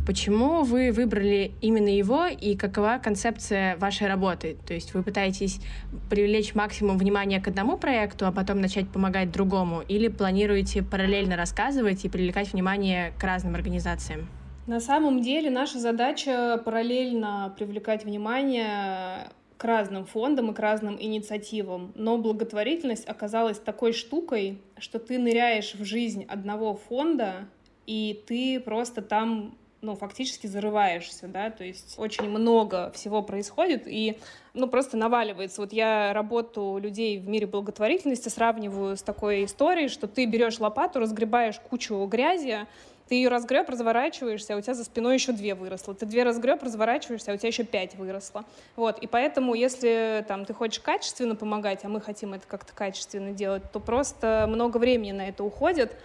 Почему 0.09 0.63
вы 0.63 0.91
выбрали 0.91 1.53
именно 1.61 1.95
его 1.95 2.25
и 2.25 2.57
какова 2.57 2.99
концепция 2.99 3.77
вашей 3.77 4.07
работы? 4.07 4.57
То 4.67 4.73
есть 4.73 4.95
вы 4.95 5.03
пытаетесь 5.03 5.61
привлечь 6.09 6.55
максимум 6.55 6.97
внимания 6.97 7.43
к 7.43 7.49
одному 7.49 7.77
проекту, 7.77 8.27
а 8.27 8.33
потом 8.33 8.63
начать 8.63 8.89
помогать 8.89 9.31
другому? 9.31 9.83
Или 9.87 10.09
планируете 10.09 10.83
параллельно 10.83 11.37
рассказывать 11.37 12.07
и 12.07 12.09
привлекать 12.09 12.55
внимание 12.55 13.13
к 13.21 13.23
разным 13.23 13.55
организациям? 13.55 14.31
На 14.67 14.81
самом 14.81 15.21
деле 15.21 15.51
наша 15.51 15.79
задача 15.79 16.59
параллельно 16.65 17.55
привлекать 17.59 18.07
внимание 18.07 19.29
к 19.59 19.65
разным 19.65 20.07
фондам 20.07 20.53
и 20.53 20.55
к 20.55 20.59
разным 20.59 20.97
инициативам. 20.99 21.93
Но 21.95 22.17
благотворительность 22.17 23.07
оказалась 23.07 23.59
такой 23.59 23.93
штукой, 23.93 24.63
что 24.79 25.01
ты 25.01 25.19
ныряешь 25.19 25.75
в 25.75 25.85
жизнь 25.85 26.25
одного 26.27 26.77
фонда, 26.77 27.47
и 27.85 28.25
ты 28.27 28.59
просто 28.59 29.03
там 29.03 29.55
ну, 29.81 29.95
фактически 29.95 30.47
зарываешься, 30.47 31.29
да, 31.29 31.51
то 31.51 31.65
есть 31.65 31.95
очень 31.99 32.29
много 32.29 32.91
всего 32.95 33.23
происходит, 33.23 33.85
и, 33.87 34.19
ну, 34.55 34.67
просто 34.67 34.97
наваливается. 34.97 35.61
Вот 35.61 35.73
я 35.73 36.13
работу 36.13 36.79
людей 36.81 37.19
в 37.19 37.29
мире 37.29 37.47
благотворительности 37.47 38.29
сравниваю 38.29 38.97
с 38.97 39.03
такой 39.03 39.45
историей, 39.45 39.89
что 39.89 40.09
ты 40.09 40.27
берешь 40.27 40.59
лопату, 40.59 40.99
разгребаешь 40.99 41.61
кучу 41.61 42.05
грязи, 42.07 42.67
ты 43.09 43.15
ее 43.15 43.29
разгреб, 43.29 43.69
разворачиваешься, 43.71 44.55
а 44.55 44.59
у 44.59 44.61
тебя 44.61 44.75
за 44.75 44.85
спиной 44.85 45.15
еще 45.15 45.33
две 45.33 45.55
выросло. 45.55 45.95
Ты 45.95 46.05
две 46.05 46.25
разгреб, 46.25 46.63
разворачиваешься, 46.63 47.33
а 47.33 47.35
у 47.35 47.39
тебя 47.39 47.49
еще 47.49 47.65
пять 47.65 47.95
выросло. 47.95 48.45
Вот, 48.77 48.99
и 48.99 49.07
поэтому, 49.07 49.55
если 49.55 50.25
там 50.29 50.45
ты 50.45 50.53
хочешь 50.53 50.81
качественно 50.81 51.35
помогать, 51.35 51.85
а 51.85 51.89
мы 51.89 52.03
хотим 52.03 52.35
это 52.35 52.47
как-то 52.47 52.75
качественно 52.75 53.33
делать, 53.33 53.63
то 53.73 53.81
просто 53.81 54.45
много 54.47 54.77
времени 54.77 55.13
на 55.13 55.29
это 55.29 55.43
уходит, 55.43 55.97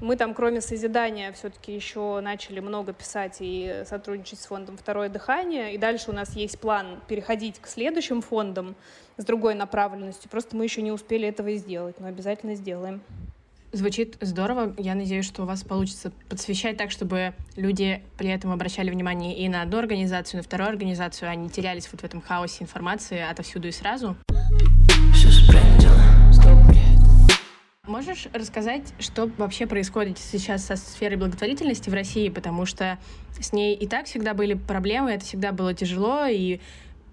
мы 0.00 0.16
там, 0.16 0.34
кроме 0.34 0.60
созидания, 0.60 1.32
все-таки 1.32 1.74
еще 1.74 2.20
начали 2.20 2.60
много 2.60 2.92
писать 2.92 3.36
и 3.40 3.82
сотрудничать 3.86 4.40
с 4.40 4.46
фондом 4.46 4.76
«Второе 4.76 5.08
дыхание». 5.08 5.74
И 5.74 5.78
дальше 5.78 6.10
у 6.10 6.14
нас 6.14 6.34
есть 6.34 6.58
план 6.58 7.00
переходить 7.08 7.58
к 7.60 7.66
следующим 7.66 8.22
фондам 8.22 8.74
с 9.16 9.24
другой 9.24 9.54
направленностью. 9.54 10.30
Просто 10.30 10.56
мы 10.56 10.64
еще 10.64 10.82
не 10.82 10.92
успели 10.92 11.28
этого 11.28 11.52
сделать, 11.54 12.00
но 12.00 12.06
обязательно 12.06 12.54
сделаем. 12.54 13.02
Звучит 13.72 14.16
здорово. 14.20 14.74
Я 14.78 14.96
надеюсь, 14.96 15.26
что 15.26 15.42
у 15.42 15.46
вас 15.46 15.62
получится 15.62 16.10
подсвещать 16.28 16.76
так, 16.76 16.90
чтобы 16.90 17.34
люди 17.54 18.02
при 18.18 18.28
этом 18.30 18.50
обращали 18.50 18.90
внимание 18.90 19.36
и 19.36 19.48
на 19.48 19.62
одну 19.62 19.78
организацию, 19.78 20.34
и 20.34 20.36
на 20.38 20.42
вторую 20.42 20.70
организацию, 20.70 21.30
а 21.30 21.34
не 21.36 21.48
терялись 21.48 21.88
вот 21.92 22.00
в 22.00 22.04
этом 22.04 22.20
хаосе 22.20 22.64
информации 22.64 23.20
отовсюду 23.20 23.68
и 23.68 23.72
сразу. 23.72 24.16
Можешь 27.90 28.28
рассказать, 28.32 28.94
что 29.00 29.28
вообще 29.36 29.66
происходит 29.66 30.16
сейчас 30.16 30.64
со 30.64 30.76
сферой 30.76 31.16
благотворительности 31.16 31.90
в 31.90 31.92
России, 31.92 32.28
потому 32.28 32.64
что 32.64 33.00
с 33.40 33.52
ней 33.52 33.74
и 33.74 33.88
так 33.88 34.06
всегда 34.06 34.32
были 34.32 34.54
проблемы, 34.54 35.10
это 35.10 35.24
всегда 35.24 35.50
было 35.50 35.74
тяжело 35.74 36.26
и 36.26 36.60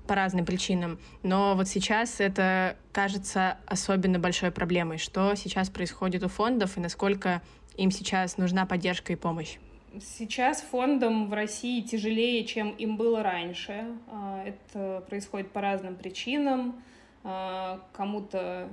по 0.05 0.13
разным 0.13 0.45
причинам. 0.45 0.99
Но 1.23 1.55
вот 1.55 1.67
сейчас 1.67 2.19
это 2.19 2.77
кажется 2.91 3.57
особенно 3.65 4.19
большой 4.19 4.51
проблемой. 4.51 4.99
Что 4.99 5.33
сейчас 5.33 5.71
происходит 5.71 6.23
у 6.23 6.27
фондов 6.27 6.77
и 6.77 6.79
насколько 6.79 7.41
им 7.75 7.89
сейчас 7.89 8.37
нужна 8.37 8.67
поддержка 8.67 9.13
и 9.13 9.15
помощь? 9.15 9.57
Сейчас 9.99 10.61
фондам 10.61 11.27
в 11.27 11.33
России 11.33 11.81
тяжелее, 11.81 12.45
чем 12.45 12.69
им 12.69 12.97
было 12.97 13.23
раньше. 13.23 13.83
А, 14.11 14.43
это 14.45 15.03
происходит 15.09 15.49
по 15.49 15.59
разным 15.59 15.95
причинам. 15.95 16.83
А, 17.23 17.81
кому-то 17.93 18.69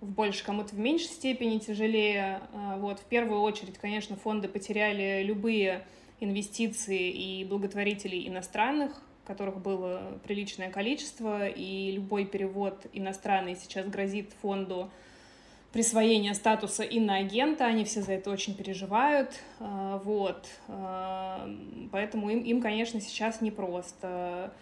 в 0.00 0.10
больше, 0.10 0.44
кому-то 0.44 0.74
в 0.74 0.78
меньшей 0.78 1.08
степени 1.08 1.58
тяжелее. 1.58 2.40
А, 2.52 2.76
вот, 2.76 3.00
в 3.00 3.04
первую 3.04 3.40
очередь, 3.40 3.78
конечно, 3.78 4.16
фонды 4.16 4.48
потеряли 4.48 5.22
любые 5.22 5.84
инвестиции 6.20 7.10
и 7.10 7.44
благотворителей 7.44 8.28
иностранных, 8.28 9.02
которых 9.26 9.60
было 9.60 10.18
приличное 10.24 10.70
количество, 10.70 11.48
и 11.48 11.90
любой 11.92 12.24
перевод 12.24 12.86
иностранный 12.92 13.56
сейчас 13.56 13.86
грозит 13.86 14.32
фонду 14.40 14.90
присвоения 15.72 16.32
статуса 16.32 16.84
иноагента, 16.84 17.66
они 17.66 17.84
все 17.84 18.00
за 18.00 18.12
это 18.12 18.30
очень 18.30 18.54
переживают, 18.54 19.38
а, 19.58 19.98
вот, 20.04 20.46
а, 20.68 21.50
поэтому 21.92 22.30
им, 22.30 22.40
им 22.40 22.62
конечно, 22.62 23.00
сейчас 23.00 23.40
непросто 23.40 24.54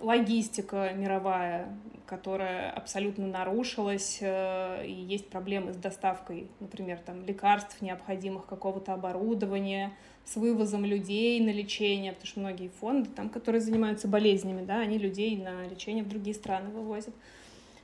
логистика 0.00 0.92
мировая, 0.94 1.68
которая 2.06 2.70
абсолютно 2.70 3.26
нарушилась, 3.26 4.18
э, 4.20 4.86
и 4.86 4.92
есть 4.92 5.28
проблемы 5.28 5.72
с 5.72 5.76
доставкой, 5.76 6.48
например, 6.58 6.98
там, 6.98 7.24
лекарств, 7.24 7.80
необходимых 7.80 8.46
какого-то 8.46 8.94
оборудования, 8.94 9.92
с 10.24 10.36
вывозом 10.36 10.84
людей 10.84 11.40
на 11.40 11.50
лечение, 11.50 12.12
потому 12.12 12.26
что 12.26 12.40
многие 12.40 12.68
фонды, 12.68 13.10
там, 13.10 13.28
которые 13.28 13.60
занимаются 13.60 14.08
болезнями, 14.08 14.64
да, 14.64 14.80
они 14.80 14.98
людей 14.98 15.36
на 15.36 15.66
лечение 15.68 16.04
в 16.04 16.08
другие 16.08 16.34
страны 16.34 16.70
вывозят. 16.70 17.14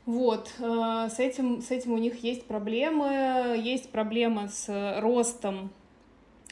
Вот, 0.06 0.52
э, 0.58 1.08
с 1.08 1.18
этим, 1.18 1.62
с 1.62 1.70
этим 1.70 1.92
у 1.92 1.98
них 1.98 2.22
есть 2.22 2.46
проблемы, 2.46 3.56
есть 3.62 3.90
проблемы 3.90 4.48
с 4.48 5.00
ростом 5.00 5.70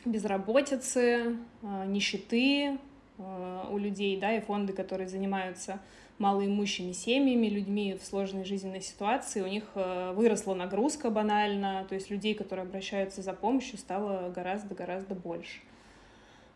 безработицы, 0.04 1.36
э, 1.62 1.84
нищеты, 1.86 2.78
у 3.18 3.78
людей, 3.78 4.18
да, 4.18 4.32
и 4.36 4.40
фонды, 4.40 4.72
которые 4.72 5.08
занимаются 5.08 5.80
малоимущими 6.18 6.92
семьями, 6.92 7.48
людьми 7.48 7.98
в 8.00 8.04
сложной 8.04 8.44
жизненной 8.44 8.80
ситуации, 8.80 9.40
у 9.40 9.46
них 9.46 9.64
э, 9.74 10.12
выросла 10.14 10.54
нагрузка 10.54 11.10
банально, 11.10 11.84
то 11.88 11.94
есть 11.96 12.10
людей, 12.10 12.34
которые 12.34 12.64
обращаются 12.64 13.20
за 13.20 13.32
помощью, 13.32 13.78
стало 13.78 14.30
гораздо-гораздо 14.30 15.14
больше. 15.14 15.60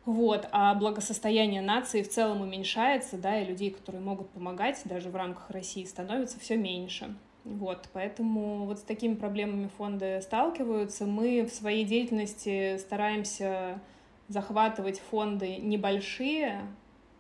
Вот, 0.04 0.48
а 0.52 0.74
благосостояние 0.74 1.60
нации 1.60 2.02
в 2.02 2.08
целом 2.08 2.40
уменьшается, 2.40 3.18
да, 3.18 3.40
и 3.40 3.44
людей, 3.44 3.70
которые 3.70 4.00
могут 4.00 4.30
помогать 4.30 4.80
даже 4.84 5.10
в 5.10 5.16
рамках 5.16 5.50
России, 5.50 5.84
становится 5.84 6.38
все 6.40 6.56
меньше. 6.56 7.14
Вот, 7.44 7.88
поэтому 7.92 8.64
вот 8.64 8.78
с 8.78 8.82
такими 8.82 9.14
проблемами 9.14 9.68
фонды 9.76 10.20
сталкиваются. 10.22 11.04
Мы 11.04 11.44
в 11.44 11.52
своей 11.52 11.84
деятельности 11.84 12.78
стараемся 12.78 13.80
захватывать 14.28 15.00
фонды 15.10 15.56
небольшие, 15.56 16.60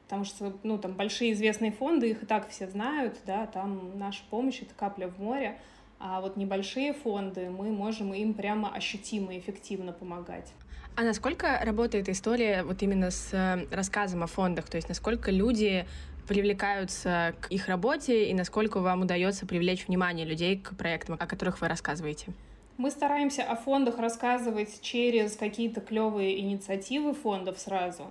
потому 0.04 0.24
что, 0.24 0.52
ну, 0.62 0.78
там 0.78 0.92
большие 0.92 1.32
известные 1.32 1.72
фонды, 1.72 2.10
их 2.10 2.22
и 2.22 2.26
так 2.26 2.48
все 2.48 2.68
знают, 2.68 3.18
да, 3.26 3.46
там 3.46 3.98
наша 3.98 4.22
помощь— 4.30 4.60
это 4.62 4.74
капля 4.74 5.08
в 5.08 5.18
море, 5.18 5.58
а 5.98 6.20
вот 6.20 6.36
небольшие 6.36 6.92
фонды, 6.92 7.50
мы 7.50 7.70
можем 7.70 8.14
им 8.14 8.34
прямо 8.34 8.72
ощутимо, 8.72 9.36
эффективно 9.36 9.92
помогать. 9.92 10.52
А 10.96 11.02
насколько 11.02 11.60
работает 11.62 12.08
история 12.08 12.62
вот 12.62 12.82
именно 12.82 13.10
с 13.10 13.32
э, 13.32 13.66
рассказом 13.70 14.22
о 14.22 14.26
фондах? 14.26 14.68
То 14.68 14.76
есть 14.76 14.88
насколько 14.88 15.30
люди 15.30 15.86
привлекаются 16.26 17.34
к 17.40 17.50
их 17.50 17.68
работе 17.68 18.28
и 18.30 18.34
насколько 18.34 18.80
вам 18.80 19.02
удается 19.02 19.46
привлечь 19.46 19.86
внимание 19.86 20.26
людей 20.26 20.58
к 20.58 20.76
проектам, 20.76 21.16
о 21.18 21.26
которых 21.26 21.60
вы 21.60 21.68
рассказываете? 21.68 22.32
Мы 22.78 22.92
стараемся 22.92 23.42
о 23.42 23.56
фондах 23.56 23.98
рассказывать 23.98 24.80
через 24.82 25.34
какие-то 25.36 25.80
клевые 25.80 26.38
инициативы 26.38 27.12
фондов 27.12 27.58
сразу, 27.58 28.04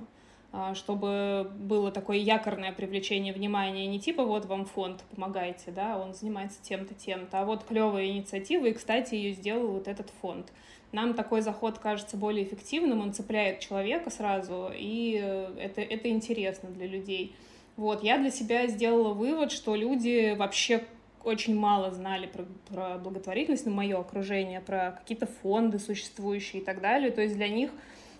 а, 0.52 0.76
чтобы 0.76 1.50
было 1.58 1.90
такое 1.90 2.18
якорное 2.18 2.74
привлечение 2.74 3.32
внимания, 3.32 3.88
не 3.88 3.98
типа 3.98 4.26
вот 4.26 4.46
вам 4.46 4.66
фонд, 4.66 5.06
помогайте, 5.16 5.72
да, 5.72 5.98
он 5.98 6.14
занимается 6.14 6.62
тем-то, 6.62 6.94
тем-то, 6.96 7.40
а 7.40 7.46
вот 7.46 7.64
клевая 7.64 8.08
инициатива, 8.08 8.66
и, 8.66 8.74
кстати, 8.74 9.16
ее 9.16 9.32
сделал 9.32 9.68
вот 9.70 9.88
этот 9.88 10.10
фонд. 10.22 10.52
Нам 10.92 11.14
такой 11.14 11.40
заход 11.40 11.80
кажется 11.80 12.18
более 12.18 12.44
эффективным, 12.44 13.00
он 13.00 13.14
цепляет 13.14 13.62
человека 13.62 14.10
сразу, 14.10 14.70
и 14.76 15.18
э, 15.24 15.56
это, 15.62 15.80
это 15.80 16.10
интересно 16.10 16.72
для 16.72 16.88
людей. 16.88 17.34
Вот, 17.78 18.04
я 18.04 18.18
для 18.18 18.32
себя 18.32 18.68
сделала 18.68 19.14
вывод, 19.14 19.54
что 19.54 19.76
люди 19.76 20.36
вообще 20.38 20.84
очень 21.28 21.56
мало 21.56 21.92
знали 21.92 22.26
про, 22.26 22.46
про 22.70 22.98
благотворительность, 22.98 23.66
на 23.66 23.72
мое 23.72 24.00
окружение, 24.00 24.62
про 24.62 24.98
какие-то 25.00 25.28
фонды 25.28 25.78
существующие 25.78 26.62
и 26.62 26.66
так 26.66 26.82
далее. 26.82 27.12
То 27.12 27.22
есть 27.22 27.36
для 27.36 27.50
них 27.50 27.72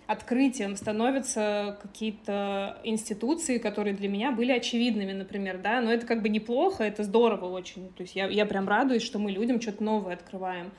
открытием 0.06 0.76
становятся 0.76 1.78
какие-то 1.82 2.78
институции, 2.84 3.58
которые 3.58 3.94
для 3.94 4.08
меня 4.08 4.32
были 4.32 4.52
очевидными, 4.52 5.12
например, 5.12 5.58
да, 5.58 5.80
но 5.80 5.92
это 5.92 6.06
как 6.06 6.22
бы 6.22 6.28
неплохо, 6.30 6.82
это 6.82 7.02
здорово 7.04 7.46
очень, 7.46 7.90
то 7.90 8.02
есть 8.02 8.16
я, 8.16 8.26
я 8.26 8.46
прям 8.46 8.66
радуюсь, 8.66 9.02
что 9.02 9.18
мы 9.18 9.30
людям 9.30 9.60
что-то 9.60 9.84
новое 9.84 10.14
открываем. 10.14 10.70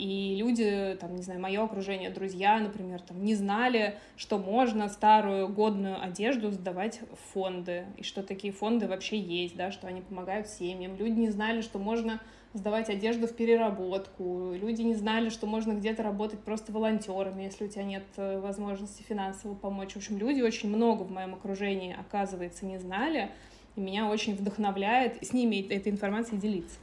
И 0.00 0.34
люди, 0.36 0.96
там, 0.98 1.14
не 1.14 1.20
знаю, 1.20 1.40
мое 1.40 1.62
окружение, 1.62 2.08
друзья, 2.08 2.58
например, 2.58 3.02
там, 3.02 3.22
не 3.22 3.34
знали, 3.34 3.96
что 4.16 4.38
можно 4.38 4.88
старую 4.88 5.48
годную 5.48 6.02
одежду 6.02 6.50
сдавать 6.50 7.00
в 7.02 7.34
фонды, 7.34 7.84
и 7.98 8.02
что 8.02 8.22
такие 8.22 8.50
фонды 8.50 8.88
вообще 8.88 9.18
есть, 9.18 9.56
да, 9.56 9.70
что 9.70 9.88
они 9.88 10.00
помогают 10.00 10.48
семьям. 10.48 10.96
Люди 10.96 11.18
не 11.18 11.28
знали, 11.28 11.60
что 11.60 11.78
можно 11.78 12.18
сдавать 12.54 12.88
одежду 12.88 13.26
в 13.26 13.36
переработку. 13.36 14.54
Люди 14.54 14.80
не 14.80 14.94
знали, 14.94 15.28
что 15.28 15.46
можно 15.46 15.74
где-то 15.74 16.02
работать 16.02 16.40
просто 16.40 16.72
волонтерами, 16.72 17.42
если 17.42 17.66
у 17.66 17.68
тебя 17.68 17.84
нет 17.84 18.04
э, 18.16 18.40
возможности 18.40 19.02
финансово 19.02 19.54
помочь. 19.54 19.92
В 19.92 19.96
общем, 19.98 20.16
люди 20.16 20.40
очень 20.40 20.74
много 20.74 21.02
в 21.02 21.12
моем 21.12 21.34
окружении, 21.34 21.94
оказывается, 21.94 22.64
не 22.64 22.78
знали. 22.78 23.30
И 23.76 23.82
меня 23.82 24.08
очень 24.08 24.34
вдохновляет 24.34 25.22
с 25.22 25.34
ними 25.34 25.56
этой 25.56 25.92
информацией 25.92 26.40
делиться. 26.40 26.78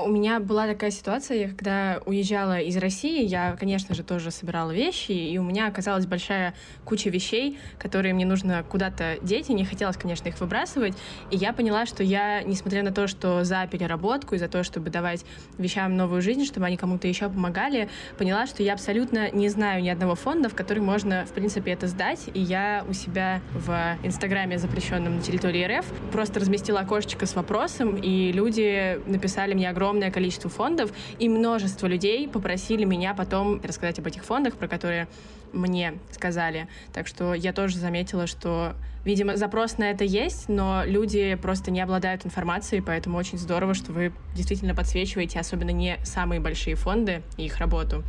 У 0.00 0.06
меня 0.06 0.38
была 0.38 0.68
такая 0.68 0.92
ситуация, 0.92 1.48
когда 1.48 2.00
уезжала 2.06 2.60
из 2.60 2.76
России, 2.76 3.24
я, 3.24 3.56
конечно 3.58 3.96
же, 3.96 4.04
тоже 4.04 4.30
собирала 4.30 4.70
вещи, 4.70 5.10
и 5.10 5.36
у 5.38 5.42
меня 5.42 5.66
оказалась 5.66 6.06
большая 6.06 6.54
куча 6.84 7.10
вещей, 7.10 7.58
которые 7.80 8.14
мне 8.14 8.24
нужно 8.24 8.62
куда-то 8.62 9.16
деть, 9.22 9.50
и 9.50 9.54
не 9.54 9.64
хотелось, 9.64 9.96
конечно, 9.96 10.28
их 10.28 10.38
выбрасывать. 10.38 10.94
И 11.32 11.36
я 11.36 11.52
поняла, 11.52 11.84
что 11.84 12.04
я, 12.04 12.44
несмотря 12.44 12.84
на 12.84 12.92
то, 12.92 13.08
что 13.08 13.42
за 13.42 13.66
переработку 13.66 14.36
и 14.36 14.38
за 14.38 14.46
то, 14.46 14.62
чтобы 14.62 14.90
давать 14.90 15.24
вещам 15.58 15.96
новую 15.96 16.22
жизнь, 16.22 16.44
чтобы 16.44 16.66
они 16.66 16.76
кому-то 16.76 17.08
еще 17.08 17.28
помогали, 17.28 17.88
поняла, 18.18 18.46
что 18.46 18.62
я 18.62 18.74
абсолютно 18.74 19.32
не 19.32 19.48
знаю 19.48 19.82
ни 19.82 19.88
одного 19.88 20.14
фонда, 20.14 20.48
в 20.48 20.54
который 20.54 20.80
можно, 20.80 21.26
в 21.26 21.32
принципе, 21.32 21.72
это 21.72 21.88
сдать. 21.88 22.20
И 22.34 22.40
я 22.40 22.84
у 22.88 22.92
себя 22.92 23.40
в 23.52 23.96
Инстаграме, 24.04 24.58
запрещенном 24.58 25.16
на 25.16 25.22
территории 25.22 25.64
РФ, 25.64 25.86
просто 26.12 26.38
разместила 26.38 26.80
окошечко 26.80 27.26
с 27.26 27.34
вопросом, 27.34 27.96
и 27.96 28.30
люди 28.30 29.00
написали 29.10 29.54
мне 29.54 29.68
огромное 29.68 29.87
огромное 29.88 30.10
количество 30.10 30.50
фондов, 30.50 30.92
и 31.18 31.28
множество 31.30 31.86
людей 31.86 32.28
попросили 32.28 32.84
меня 32.84 33.14
потом 33.14 33.60
рассказать 33.62 33.98
об 33.98 34.06
этих 34.06 34.22
фондах, 34.22 34.54
про 34.54 34.68
которые 34.68 35.08
мне 35.54 35.94
сказали. 36.10 36.68
Так 36.92 37.06
что 37.06 37.32
я 37.32 37.54
тоже 37.54 37.78
заметила, 37.78 38.26
что, 38.26 38.74
видимо, 39.06 39.38
запрос 39.38 39.78
на 39.78 39.90
это 39.90 40.04
есть, 40.04 40.50
но 40.50 40.82
люди 40.84 41.38
просто 41.40 41.70
не 41.70 41.80
обладают 41.80 42.26
информацией, 42.26 42.82
поэтому 42.82 43.16
очень 43.16 43.38
здорово, 43.38 43.72
что 43.72 43.92
вы 43.92 44.12
действительно 44.34 44.74
подсвечиваете, 44.74 45.40
особенно 45.40 45.70
не 45.70 45.96
самые 46.04 46.38
большие 46.38 46.76
фонды 46.76 47.22
и 47.38 47.46
их 47.46 47.56
работу. 47.56 48.04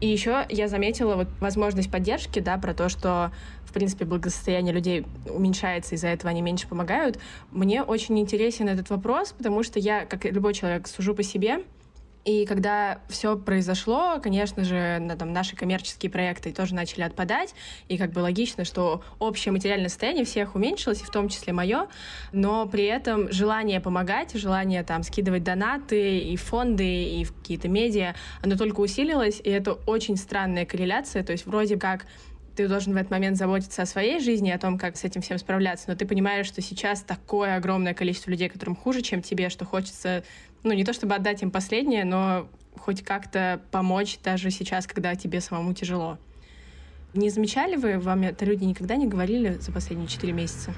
И 0.00 0.08
еще 0.08 0.46
я 0.48 0.68
заметила 0.68 1.14
вот 1.14 1.28
возможность 1.40 1.90
поддержки, 1.90 2.40
да, 2.40 2.56
про 2.56 2.74
то, 2.74 2.88
что, 2.88 3.32
в 3.68 3.72
принципе, 3.72 4.06
благосостояние 4.06 4.72
людей 4.72 5.04
уменьшается, 5.28 5.94
из-за 5.94 6.08
этого 6.08 6.30
они 6.30 6.40
меньше 6.40 6.66
помогают. 6.66 7.18
Мне 7.50 7.82
очень 7.82 8.18
интересен 8.18 8.68
этот 8.68 8.88
вопрос, 8.88 9.34
потому 9.36 9.62
что 9.62 9.78
я, 9.78 10.06
как 10.06 10.24
любой 10.24 10.54
человек, 10.54 10.88
сужу 10.88 11.14
по 11.14 11.22
себе, 11.22 11.64
и 12.24 12.44
когда 12.44 13.00
все 13.08 13.38
произошло, 13.38 14.20
конечно 14.22 14.62
же, 14.62 14.98
на, 15.00 15.16
там, 15.16 15.32
наши 15.32 15.56
коммерческие 15.56 16.10
проекты 16.10 16.52
тоже 16.52 16.74
начали 16.74 17.02
отпадать, 17.02 17.54
и 17.88 17.96
как 17.96 18.12
бы 18.12 18.18
логично, 18.18 18.64
что 18.64 19.02
общее 19.18 19.50
материальное 19.50 19.88
состояние 19.88 20.26
всех 20.26 20.54
уменьшилось, 20.54 21.00
и 21.00 21.04
в 21.04 21.10
том 21.10 21.30
числе 21.30 21.54
мое, 21.54 21.88
но 22.32 22.66
при 22.66 22.84
этом 22.84 23.32
желание 23.32 23.80
помогать, 23.80 24.34
желание 24.34 24.82
там 24.82 25.04
скидывать 25.04 25.42
донаты 25.42 26.18
и 26.18 26.36
фонды, 26.36 27.04
и 27.04 27.24
в 27.24 27.34
какие-то 27.34 27.68
медиа, 27.68 28.14
оно 28.42 28.56
только 28.56 28.80
усилилось, 28.80 29.40
и 29.42 29.48
это 29.48 29.72
очень 29.86 30.16
странная 30.16 30.66
корреляция, 30.66 31.22
то 31.22 31.32
есть 31.32 31.46
вроде 31.46 31.78
как 31.78 32.04
ты 32.58 32.66
должен 32.66 32.92
в 32.92 32.96
этот 32.96 33.12
момент 33.12 33.36
заботиться 33.36 33.82
о 33.82 33.86
своей 33.86 34.18
жизни, 34.18 34.50
о 34.50 34.58
том, 34.58 34.78
как 34.78 34.96
с 34.96 35.04
этим 35.04 35.20
всем 35.20 35.38
справляться, 35.38 35.84
но 35.86 35.94
ты 35.94 36.04
понимаешь, 36.04 36.44
что 36.44 36.60
сейчас 36.60 37.02
такое 37.02 37.54
огромное 37.54 37.94
количество 37.94 38.32
людей, 38.32 38.48
которым 38.48 38.74
хуже, 38.74 39.00
чем 39.00 39.22
тебе, 39.22 39.48
что 39.48 39.64
хочется 39.64 40.24
ну, 40.64 40.72
не 40.72 40.82
то 40.82 40.92
чтобы 40.92 41.14
отдать 41.14 41.40
им 41.42 41.52
последнее, 41.52 42.04
но 42.04 42.48
хоть 42.76 43.04
как-то 43.04 43.60
помочь 43.70 44.18
даже 44.24 44.50
сейчас, 44.50 44.88
когда 44.88 45.14
тебе 45.14 45.40
самому 45.40 45.72
тяжело. 45.72 46.18
Не 47.14 47.30
замечали 47.30 47.76
вы, 47.76 47.96
вам 48.00 48.22
это 48.22 48.44
люди 48.44 48.64
никогда 48.64 48.96
не 48.96 49.06
говорили 49.06 49.58
за 49.60 49.70
последние 49.70 50.08
четыре 50.08 50.32
месяца? 50.32 50.74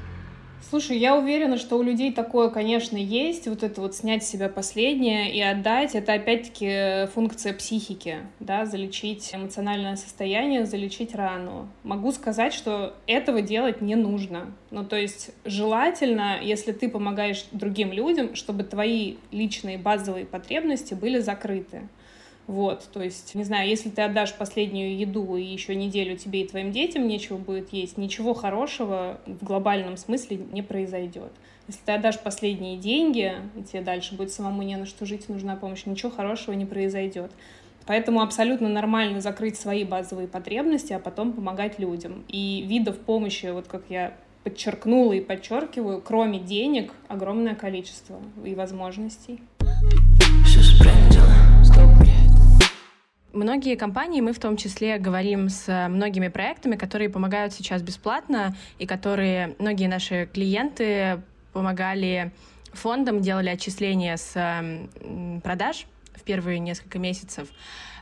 Слушай, 0.68 0.98
я 0.98 1.16
уверена, 1.16 1.56
что 1.56 1.76
у 1.76 1.82
людей 1.82 2.12
такое, 2.12 2.48
конечно, 2.48 2.96
есть. 2.96 3.48
Вот 3.48 3.62
это 3.62 3.80
вот 3.80 3.96
снять 3.96 4.22
с 4.22 4.28
себя 4.28 4.48
последнее 4.48 5.34
и 5.34 5.40
отдать, 5.40 5.94
это 5.94 6.12
опять-таки 6.12 7.06
функция 7.12 7.54
психики, 7.54 8.18
да, 8.38 8.66
залечить 8.66 9.34
эмоциональное 9.34 9.96
состояние, 9.96 10.66
залечить 10.66 11.14
рану. 11.14 11.68
Могу 11.82 12.12
сказать, 12.12 12.52
что 12.52 12.94
этого 13.06 13.42
делать 13.42 13.80
не 13.80 13.96
нужно. 13.96 14.52
Ну, 14.70 14.84
то 14.84 14.96
есть 14.96 15.30
желательно, 15.44 16.38
если 16.40 16.72
ты 16.72 16.88
помогаешь 16.88 17.46
другим 17.52 17.92
людям, 17.92 18.36
чтобы 18.36 18.62
твои 18.62 19.16
личные 19.32 19.78
базовые 19.78 20.24
потребности 20.24 20.94
были 20.94 21.18
закрыты. 21.18 21.88
Вот, 22.50 22.88
то 22.92 23.00
есть, 23.00 23.36
не 23.36 23.44
знаю, 23.44 23.68
если 23.68 23.90
ты 23.90 24.02
отдашь 24.02 24.34
последнюю 24.34 24.98
еду 24.98 25.36
и 25.36 25.44
еще 25.44 25.76
неделю 25.76 26.16
тебе 26.16 26.42
и 26.42 26.48
твоим 26.48 26.72
детям 26.72 27.06
нечего 27.06 27.36
будет 27.36 27.72
есть, 27.72 27.96
ничего 27.96 28.34
хорошего 28.34 29.20
в 29.24 29.44
глобальном 29.44 29.96
смысле 29.96 30.40
не 30.50 30.60
произойдет. 30.60 31.30
Если 31.68 31.80
ты 31.86 31.92
отдашь 31.92 32.18
последние 32.18 32.76
деньги, 32.76 33.34
и 33.54 33.62
тебе 33.62 33.82
дальше 33.82 34.16
будет 34.16 34.32
самому 34.32 34.62
не 34.62 34.74
на 34.74 34.84
что 34.84 35.06
жить, 35.06 35.28
нужна 35.28 35.54
помощь, 35.54 35.86
ничего 35.86 36.10
хорошего 36.10 36.54
не 36.54 36.66
произойдет. 36.66 37.30
Поэтому 37.86 38.20
абсолютно 38.20 38.68
нормально 38.68 39.20
закрыть 39.20 39.56
свои 39.56 39.84
базовые 39.84 40.26
потребности, 40.26 40.92
а 40.92 40.98
потом 40.98 41.32
помогать 41.32 41.78
людям. 41.78 42.24
И 42.26 42.64
видов 42.66 42.98
помощи, 42.98 43.46
вот 43.46 43.68
как 43.68 43.84
я 43.88 44.16
подчеркнула 44.42 45.12
и 45.12 45.20
подчеркиваю, 45.20 46.02
кроме 46.02 46.40
денег, 46.40 46.94
огромное 47.06 47.54
количество 47.54 48.20
и 48.44 48.56
возможностей. 48.56 49.38
Многие 53.32 53.76
компании, 53.76 54.20
мы 54.20 54.32
в 54.32 54.40
том 54.40 54.56
числе 54.56 54.98
говорим 54.98 55.48
с 55.50 55.88
многими 55.88 56.26
проектами, 56.26 56.74
которые 56.74 57.08
помогают 57.08 57.52
сейчас 57.52 57.80
бесплатно, 57.80 58.56
и 58.78 58.86
которые 58.86 59.54
многие 59.60 59.86
наши 59.86 60.28
клиенты 60.32 61.22
помогали 61.52 62.32
фондам, 62.72 63.20
делали 63.20 63.48
отчисления 63.48 64.16
с 64.16 64.32
продаж 65.44 65.86
в 66.14 66.22
первые 66.22 66.58
несколько 66.58 66.98
месяцев. 66.98 67.48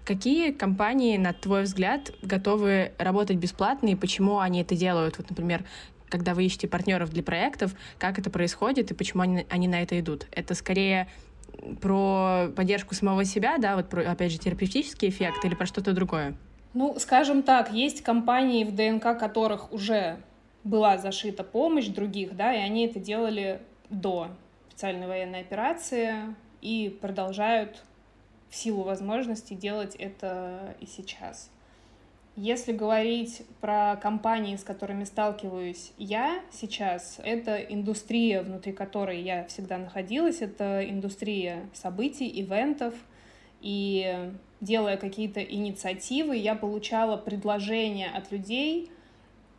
Какие 0.04 0.50
компании, 0.52 1.18
на 1.18 1.34
твой 1.34 1.64
взгляд, 1.64 2.10
готовы 2.22 2.92
работать 2.96 3.36
бесплатно 3.36 3.88
и 3.88 3.94
почему 3.94 4.38
они 4.38 4.62
это 4.62 4.74
делают? 4.74 5.18
Вот, 5.18 5.28
например, 5.28 5.62
когда 6.08 6.32
вы 6.32 6.46
ищете 6.46 6.68
партнеров 6.68 7.10
для 7.10 7.22
проектов, 7.22 7.74
как 7.98 8.18
это 8.18 8.30
происходит 8.30 8.90
и 8.90 8.94
почему 8.94 9.22
они, 9.22 9.46
они 9.50 9.68
на 9.68 9.82
это 9.82 10.00
идут? 10.00 10.26
Это 10.32 10.54
скорее 10.54 11.08
про 11.81 12.49
поддержку 12.57 12.94
самого 12.94 13.25
себя, 13.25 13.59
да, 13.59 13.77
вот 13.77 13.88
про, 13.88 14.11
опять 14.11 14.33
же, 14.33 14.38
терапевтический 14.38 15.09
эффект 15.09 15.44
или 15.44 15.55
про 15.55 15.66
что-то 15.66 15.92
другое? 15.92 16.35
Ну, 16.75 16.97
скажем 16.99 17.42
так, 17.42 17.73
есть 17.73 18.03
компании, 18.03 18.64
в 18.64 18.75
ДНК 18.75 19.18
которых 19.18 19.73
уже 19.73 20.18
была 20.64 20.99
зашита 20.99 21.44
помощь 21.44 21.87
других, 21.87 22.37
да, 22.37 22.53
и 22.53 22.59
они 22.59 22.87
это 22.87 23.01
делали 23.01 23.61
до 23.90 24.29
специальной 24.68 25.07
военной 25.07 25.40
операции 25.40 26.35
и 26.61 26.97
продолжают 27.01 27.83
в 28.51 28.57
силу 28.57 28.83
возможностей 28.83 29.55
делать 29.55 29.94
это 29.97 30.77
и 30.81 30.87
сейчас. 30.87 31.51
Если 32.40 32.70
говорить 32.70 33.42
про 33.61 33.96
компании, 33.96 34.55
с 34.55 34.62
которыми 34.62 35.03
сталкиваюсь 35.03 35.90
я 35.98 36.40
сейчас, 36.53 37.18
это 37.24 37.57
индустрия, 37.57 38.44
внутри 38.44 38.72
которой 38.72 39.20
я 39.20 39.44
всегда 39.46 39.77
находилась, 39.77 40.40
это 40.40 40.88
индустрия 40.88 41.68
событий, 41.74 42.31
ивентов, 42.40 42.94
и 43.61 44.31
делая 44.61 44.96
какие-то 44.96 45.42
инициативы, 45.42 46.37
я 46.37 46.55
получала 46.55 47.16
предложения 47.16 48.07
от 48.07 48.31
людей 48.31 48.88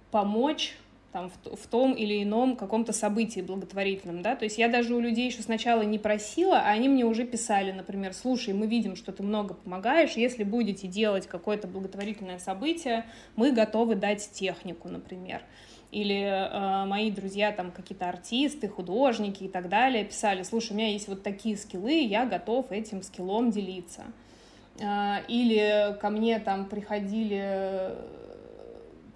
помочь 0.10 0.78
там, 1.12 1.30
в, 1.30 1.56
в 1.56 1.68
том 1.68 1.94
или 1.94 2.24
ином 2.24 2.56
каком-то 2.56 2.94
событии 2.94 3.42
благотворительном, 3.42 4.22
да, 4.22 4.36
то 4.36 4.46
есть 4.46 4.58
я 4.58 4.68
даже 4.68 4.94
у 4.96 5.00
людей 5.00 5.28
еще 5.28 5.42
сначала 5.42 5.82
не 5.82 5.98
просила, 5.98 6.60
а 6.60 6.70
они 6.70 6.88
мне 6.88 7.04
уже 7.04 7.26
писали, 7.26 7.72
например, 7.72 8.14
слушай, 8.14 8.54
мы 8.54 8.68
видим, 8.68 8.96
что 8.96 9.12
ты 9.12 9.24
много 9.24 9.56
помогаешь, 9.56 10.12
если 10.14 10.44
будете 10.44 10.88
делать 10.88 11.28
какое-то 11.28 11.68
благотворительное 11.68 12.40
событие, 12.40 13.06
мы 13.36 13.52
готовы 13.52 13.96
дать 13.96 14.30
технику, 14.32 14.88
например. 14.88 15.42
Или 15.92 16.22
э, 16.22 16.86
мои 16.86 17.10
друзья, 17.10 17.52
там 17.52 17.72
какие-то 17.72 18.08
артисты, 18.08 18.68
художники 18.68 19.46
и 19.46 19.48
так 19.48 19.70
далее, 19.70 20.06
писали, 20.06 20.44
слушай, 20.44 20.74
у 20.74 20.76
меня 20.76 20.90
есть 20.90 21.08
вот 21.08 21.24
такие 21.24 21.58
скиллы, 21.58 22.04
я 22.04 22.28
готов 22.28 22.72
этим 22.72 23.02
скиллом 23.02 23.50
делиться. 23.50 24.04
Э, 24.80 25.24
или 25.28 25.98
ко 26.00 26.12
мне 26.12 26.38
там 26.40 26.66
приходили 26.66 27.96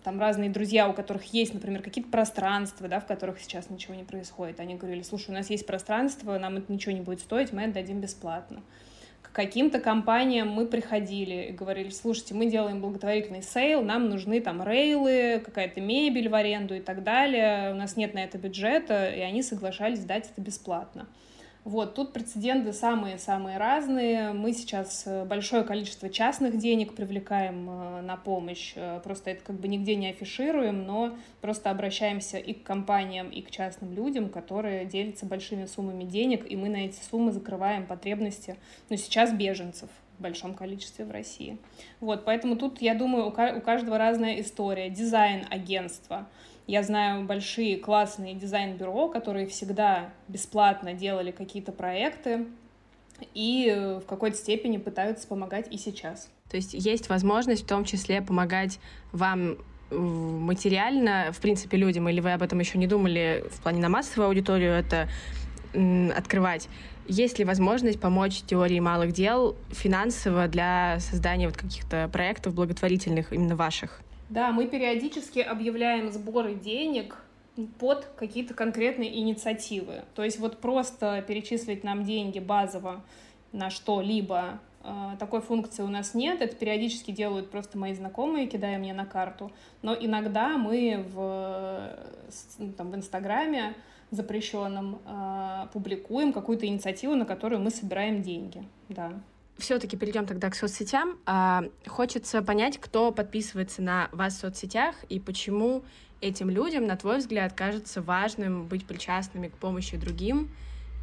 там 0.03 0.19
разные 0.19 0.49
друзья, 0.49 0.89
у 0.89 0.93
которых 0.93 1.33
есть, 1.33 1.53
например, 1.53 1.81
какие-то 1.81 2.09
пространства, 2.09 2.87
да, 2.87 2.99
в 2.99 3.05
которых 3.05 3.39
сейчас 3.39 3.69
ничего 3.69 3.95
не 3.95 4.03
происходит. 4.03 4.59
Они 4.59 4.75
говорили, 4.75 5.01
слушай, 5.01 5.29
у 5.29 5.33
нас 5.33 5.49
есть 5.49 5.65
пространство, 5.65 6.37
нам 6.37 6.57
это 6.57 6.71
ничего 6.71 6.93
не 6.93 7.01
будет 7.01 7.21
стоить, 7.21 7.53
мы 7.53 7.63
отдадим 7.65 8.01
бесплатно. 8.01 8.61
каким-то 9.31 9.79
компаниям 9.79 10.49
мы 10.49 10.67
приходили 10.67 11.47
и 11.49 11.51
говорили, 11.51 11.89
слушайте, 11.89 12.35
мы 12.35 12.45
делаем 12.45 12.81
благотворительный 12.81 13.41
sale, 13.41 13.81
нам 13.81 14.09
нужны 14.09 14.41
там 14.41 14.61
рейлы, 14.61 15.41
какая-то 15.43 15.81
мебель 15.81 16.29
в 16.29 16.35
аренду 16.35 16.75
и 16.75 16.81
так 16.81 17.03
далее, 17.03 17.71
у 17.71 17.75
нас 17.75 17.95
нет 17.95 18.13
на 18.13 18.19
это 18.19 18.37
бюджета, 18.37 19.09
и 19.09 19.21
они 19.21 19.41
соглашались 19.41 19.99
дать 19.99 20.29
это 20.29 20.41
бесплатно. 20.41 21.07
Вот, 21.63 21.95
тут 21.95 22.11
прецеденты 22.11 22.73
самые-самые 22.73 23.57
разные. 23.57 24.33
Мы 24.33 24.51
сейчас 24.51 25.03
э, 25.05 25.23
большое 25.23 25.63
количество 25.63 26.09
частных 26.09 26.57
денег 26.57 26.93
привлекаем 26.93 27.69
э, 27.69 28.01
на 28.01 28.17
помощь. 28.17 28.73
Э, 28.75 28.99
просто 29.01 29.31
это 29.31 29.45
как 29.45 29.55
бы 29.61 29.69
нигде 29.69 29.95
не 29.95 30.09
афишируем, 30.09 30.85
но 30.85 31.15
просто 31.39 31.71
обращаемся 31.71 32.37
и 32.37 32.53
к 32.53 32.63
компаниям, 32.63 33.29
и 33.29 33.41
к 33.41 33.49
частным 33.49 33.93
людям, 33.93 34.27
которые 34.27 34.83
делятся 34.83 35.25
большими 35.25 35.65
суммами 35.65 36.03
денег, 36.03 36.45
и 36.51 36.57
мы 36.57 36.67
на 36.67 36.85
эти 36.85 36.99
суммы 37.01 37.31
закрываем 37.31 37.85
потребности, 37.85 38.57
ну, 38.89 38.97
сейчас 38.97 39.31
беженцев 39.31 39.89
в 40.17 40.21
большом 40.21 40.55
количестве 40.55 41.05
в 41.05 41.11
России. 41.11 41.57
Вот, 42.01 42.25
поэтому 42.25 42.57
тут, 42.57 42.81
я 42.81 42.93
думаю, 42.93 43.27
у 43.27 43.31
каждого 43.31 43.97
разная 43.97 44.41
история. 44.41 44.89
Дизайн 44.89 45.45
агентства— 45.49 46.27
я 46.67 46.83
знаю 46.83 47.25
большие 47.25 47.77
классные 47.77 48.35
дизайн-бюро, 48.35 49.09
которые 49.09 49.47
всегда 49.47 50.11
бесплатно 50.27 50.93
делали 50.93 51.31
какие-то 51.31 51.71
проекты 51.71 52.45
и 53.33 53.67
э, 53.69 53.99
в 53.99 54.05
какой-то 54.05 54.37
степени 54.37 54.77
пытаются 54.77 55.27
помогать 55.27 55.67
и 55.71 55.77
сейчас. 55.77 56.29
То 56.49 56.57
есть 56.57 56.73
есть 56.73 57.09
возможность 57.09 57.63
в 57.63 57.67
том 57.67 57.83
числе 57.85 58.21
помогать 58.21 58.79
вам 59.11 59.57
материально, 59.91 61.31
в 61.31 61.39
принципе, 61.39 61.77
людям, 61.77 62.09
или 62.09 62.19
вы 62.19 62.33
об 62.33 62.41
этом 62.41 62.59
еще 62.59 62.77
не 62.77 62.87
думали 62.87 63.45
в 63.51 63.61
плане 63.61 63.79
на 63.79 63.89
массовую 63.89 64.27
аудиторию 64.27 64.73
это 64.73 65.07
открывать? 66.15 66.69
Есть 67.07 67.37
ли 67.37 67.45
возможность 67.45 67.99
помочь 67.99 68.41
теории 68.43 68.79
малых 68.79 69.11
дел 69.11 69.55
финансово 69.71 70.47
для 70.47 70.97
создания 70.99 71.47
вот 71.47 71.57
каких-то 71.57 72.09
проектов 72.11 72.53
благотворительных, 72.53 73.33
именно 73.33 73.55
ваших? 73.55 74.01
Да, 74.33 74.51
мы 74.51 74.65
периодически 74.65 75.37
объявляем 75.37 76.11
сборы 76.11 76.55
денег 76.55 77.23
под 77.77 78.05
какие-то 78.17 78.55
конкретные 78.55 79.15
инициативы. 79.19 80.05
То 80.15 80.23
есть 80.23 80.39
вот 80.39 80.57
просто 80.57 81.23
перечислить 81.27 81.83
нам 81.83 82.03
деньги 82.03 82.39
базово 82.39 83.03
на 83.51 83.69
что-либо 83.69 84.59
э, 84.83 85.17
такой 85.19 85.41
функции 85.41 85.83
у 85.83 85.87
нас 85.87 86.15
нет. 86.15 86.41
Это 86.41 86.55
периодически 86.55 87.11
делают 87.11 87.51
просто 87.51 87.77
мои 87.77 87.93
знакомые, 87.93 88.47
кидая 88.47 88.79
мне 88.79 88.95
на 88.95 89.05
карту. 89.05 89.51
Но 89.83 89.93
иногда 89.93 90.57
мы 90.57 91.05
в, 91.13 91.95
ну, 92.57 92.73
там, 92.73 92.89
в 92.89 92.95
Инстаграме 92.95 93.75
запрещенном 94.09 94.99
э, 95.05 95.67
публикуем 95.73 96.33
какую-то 96.33 96.65
инициативу, 96.65 97.13
на 97.13 97.25
которую 97.25 97.61
мы 97.61 97.69
собираем 97.69 98.23
деньги. 98.23 98.63
Да 98.89 99.13
все-таки 99.57 99.97
перейдем 99.97 100.25
тогда 100.25 100.49
к 100.49 100.55
соцсетям. 100.55 101.17
А, 101.25 101.65
хочется 101.87 102.41
понять, 102.41 102.77
кто 102.79 103.11
подписывается 103.11 103.81
на 103.81 104.09
вас 104.11 104.35
в 104.35 104.39
соцсетях 104.39 104.95
и 105.09 105.19
почему 105.19 105.83
этим 106.21 106.49
людям, 106.49 106.87
на 106.87 106.95
твой 106.95 107.17
взгляд, 107.17 107.53
кажется 107.53 108.01
важным 108.01 108.65
быть 108.65 108.85
причастными 108.85 109.49
к 109.49 109.57
помощи 109.57 109.97
другим, 109.97 110.49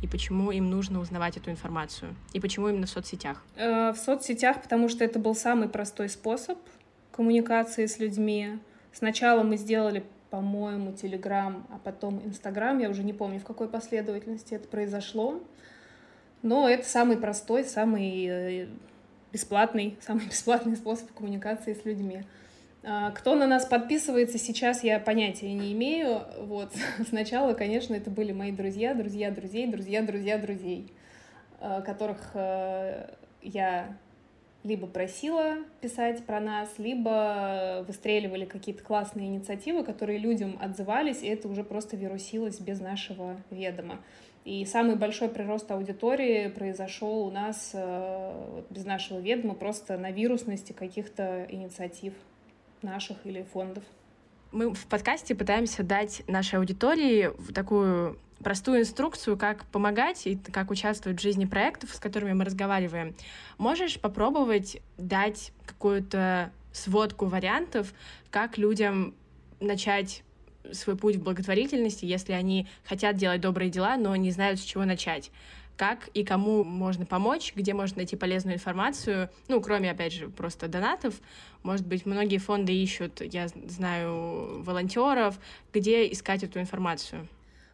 и 0.02 0.06
почему 0.06 0.50
им 0.50 0.70
нужно 0.70 1.00
узнавать 1.00 1.36
эту 1.36 1.50
информацию? 1.50 2.14
И 2.32 2.40
почему 2.40 2.68
именно 2.68 2.86
в 2.86 2.90
соцсетях? 2.90 3.42
Э, 3.56 3.92
в 3.92 3.96
соцсетях, 3.96 4.62
потому 4.62 4.88
что 4.88 5.04
это 5.04 5.18
был 5.18 5.34
самый 5.34 5.68
простой 5.68 6.08
способ 6.08 6.58
коммуникации 7.12 7.84
с 7.84 7.98
людьми. 7.98 8.58
Сначала 8.92 9.42
мы 9.42 9.58
сделали, 9.58 10.04
по-моему, 10.30 10.92
Телеграм, 10.92 11.66
а 11.70 11.78
потом 11.78 12.22
Инстаграм. 12.24 12.78
Я 12.78 12.88
уже 12.88 13.04
не 13.04 13.12
помню, 13.12 13.40
в 13.40 13.44
какой 13.44 13.68
последовательности 13.68 14.54
это 14.54 14.68
произошло. 14.68 15.42
Но 16.42 16.68
это 16.68 16.86
самый 16.86 17.16
простой, 17.16 17.64
самый 17.64 18.26
э, 18.26 18.66
бесплатный, 19.32 19.96
самый 20.00 20.26
бесплатный 20.26 20.76
способ 20.76 21.12
коммуникации 21.12 21.74
с 21.74 21.84
людьми. 21.84 22.22
А, 22.82 23.10
кто 23.10 23.34
на 23.34 23.46
нас 23.46 23.66
подписывается 23.66 24.38
сейчас, 24.38 24.82
я 24.82 24.98
понятия 24.98 25.52
не 25.52 25.72
имею. 25.72 26.22
Вот. 26.38 26.72
Сначала, 27.08 27.54
конечно, 27.54 27.94
это 27.94 28.10
были 28.10 28.32
мои 28.32 28.52
друзья, 28.52 28.94
друзья 28.94 29.30
друзей, 29.30 29.66
друзья 29.66 30.02
друзья 30.02 30.38
друзей, 30.38 30.92
а, 31.60 31.82
которых 31.82 32.30
э, 32.34 33.10
я 33.42 33.96
либо 34.62 34.86
просила 34.86 35.56
писать 35.80 36.24
про 36.26 36.38
нас, 36.38 36.68
либо 36.76 37.82
выстреливали 37.86 38.44
какие-то 38.44 38.82
классные 38.82 39.28
инициативы, 39.28 39.84
которые 39.84 40.18
людям 40.18 40.58
отзывались, 40.60 41.22
и 41.22 41.28
это 41.28 41.48
уже 41.48 41.64
просто 41.64 41.96
вирусилось 41.96 42.60
без 42.60 42.78
нашего 42.78 43.36
ведома. 43.50 44.00
И 44.44 44.64
самый 44.64 44.96
большой 44.96 45.28
прирост 45.28 45.70
аудитории 45.70 46.48
произошел 46.48 47.26
у 47.26 47.30
нас 47.30 47.72
э, 47.74 48.62
без 48.70 48.86
нашего 48.86 49.18
ведома 49.18 49.54
просто 49.54 49.98
на 49.98 50.10
вирусности 50.10 50.72
каких-то 50.72 51.46
инициатив 51.50 52.14
наших 52.80 53.18
или 53.24 53.42
фондов. 53.42 53.84
Мы 54.50 54.72
в 54.72 54.86
подкасте 54.86 55.34
пытаемся 55.34 55.82
дать 55.82 56.22
нашей 56.26 56.58
аудитории 56.58 57.30
такую 57.52 58.18
простую 58.42 58.80
инструкцию, 58.80 59.36
как 59.36 59.66
помогать 59.66 60.26
и 60.26 60.36
как 60.36 60.70
участвовать 60.70 61.18
в 61.18 61.22
жизни 61.22 61.44
проектов, 61.44 61.94
с 61.94 62.00
которыми 62.00 62.32
мы 62.32 62.44
разговариваем. 62.44 63.14
Можешь 63.58 64.00
попробовать 64.00 64.78
дать 64.96 65.52
какую-то 65.66 66.50
сводку 66.72 67.26
вариантов, 67.26 67.92
как 68.30 68.56
людям 68.58 69.14
начать 69.60 70.22
свой 70.72 70.96
путь 70.96 71.16
в 71.16 71.22
благотворительности, 71.22 72.04
если 72.04 72.32
они 72.32 72.66
хотят 72.84 73.16
делать 73.16 73.40
добрые 73.40 73.70
дела, 73.70 73.96
но 73.96 74.14
не 74.16 74.30
знают, 74.30 74.60
с 74.60 74.62
чего 74.62 74.84
начать. 74.84 75.30
Как 75.76 76.08
и 76.08 76.24
кому 76.24 76.62
можно 76.62 77.06
помочь, 77.06 77.54
где 77.56 77.72
можно 77.72 77.98
найти 77.98 78.14
полезную 78.14 78.56
информацию, 78.56 79.30
ну, 79.48 79.62
кроме, 79.62 79.90
опять 79.90 80.12
же, 80.12 80.28
просто 80.28 80.68
донатов. 80.68 81.14
Может 81.62 81.86
быть, 81.86 82.04
многие 82.04 82.38
фонды 82.38 82.74
ищут, 82.74 83.22
я 83.22 83.48
знаю, 83.48 84.62
волонтеров, 84.62 85.38
где 85.72 86.10
искать 86.12 86.42
эту 86.42 86.60
информацию. 86.60 87.26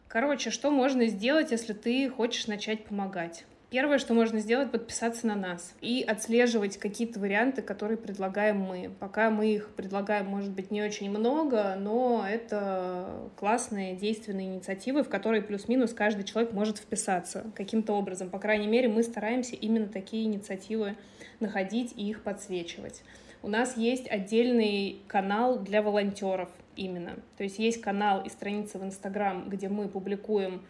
Короче, 0.07 0.51
что 0.51 0.71
можно 0.71 1.07
сделать, 1.07 1.51
если 1.51 1.73
ты 1.73 2.09
хочешь 2.09 2.47
начать 2.47 2.85
помогать? 2.85 3.45
Первое, 3.69 3.97
что 3.97 4.13
можно 4.13 4.39
сделать, 4.39 4.71
подписаться 4.71 5.27
на 5.27 5.35
нас 5.35 5.75
и 5.81 6.01
отслеживать 6.01 6.77
какие-то 6.77 7.19
варианты, 7.19 7.61
которые 7.61 7.97
предлагаем 7.97 8.61
мы. 8.61 8.89
Пока 8.97 9.29
мы 9.29 9.53
их 9.53 9.71
предлагаем, 9.75 10.27
может 10.27 10.51
быть, 10.51 10.71
не 10.71 10.81
очень 10.81 11.09
много, 11.09 11.75
но 11.77 12.25
это 12.25 13.29
классные 13.35 13.97
действенные 13.97 14.47
инициативы, 14.47 15.03
в 15.03 15.09
которые 15.09 15.41
плюс-минус 15.41 15.93
каждый 15.93 16.23
человек 16.23 16.53
может 16.53 16.77
вписаться 16.77 17.51
каким-то 17.55 17.91
образом. 17.91 18.29
По 18.29 18.39
крайней 18.39 18.67
мере, 18.67 18.87
мы 18.87 19.03
стараемся 19.03 19.57
именно 19.57 19.87
такие 19.87 20.23
инициативы 20.23 20.95
находить 21.41 21.91
и 21.97 22.09
их 22.09 22.23
подсвечивать. 22.23 23.03
У 23.43 23.49
нас 23.49 23.75
есть 23.75 24.09
отдельный 24.09 25.01
канал 25.07 25.59
для 25.59 25.81
волонтеров 25.81 26.49
именно. 26.77 27.15
То 27.35 27.43
есть 27.43 27.59
есть 27.59 27.81
канал 27.81 28.23
и 28.23 28.29
страница 28.29 28.79
в 28.79 28.83
Инстаграм, 28.85 29.49
где 29.49 29.67
мы 29.67 29.89
публикуем 29.89 30.61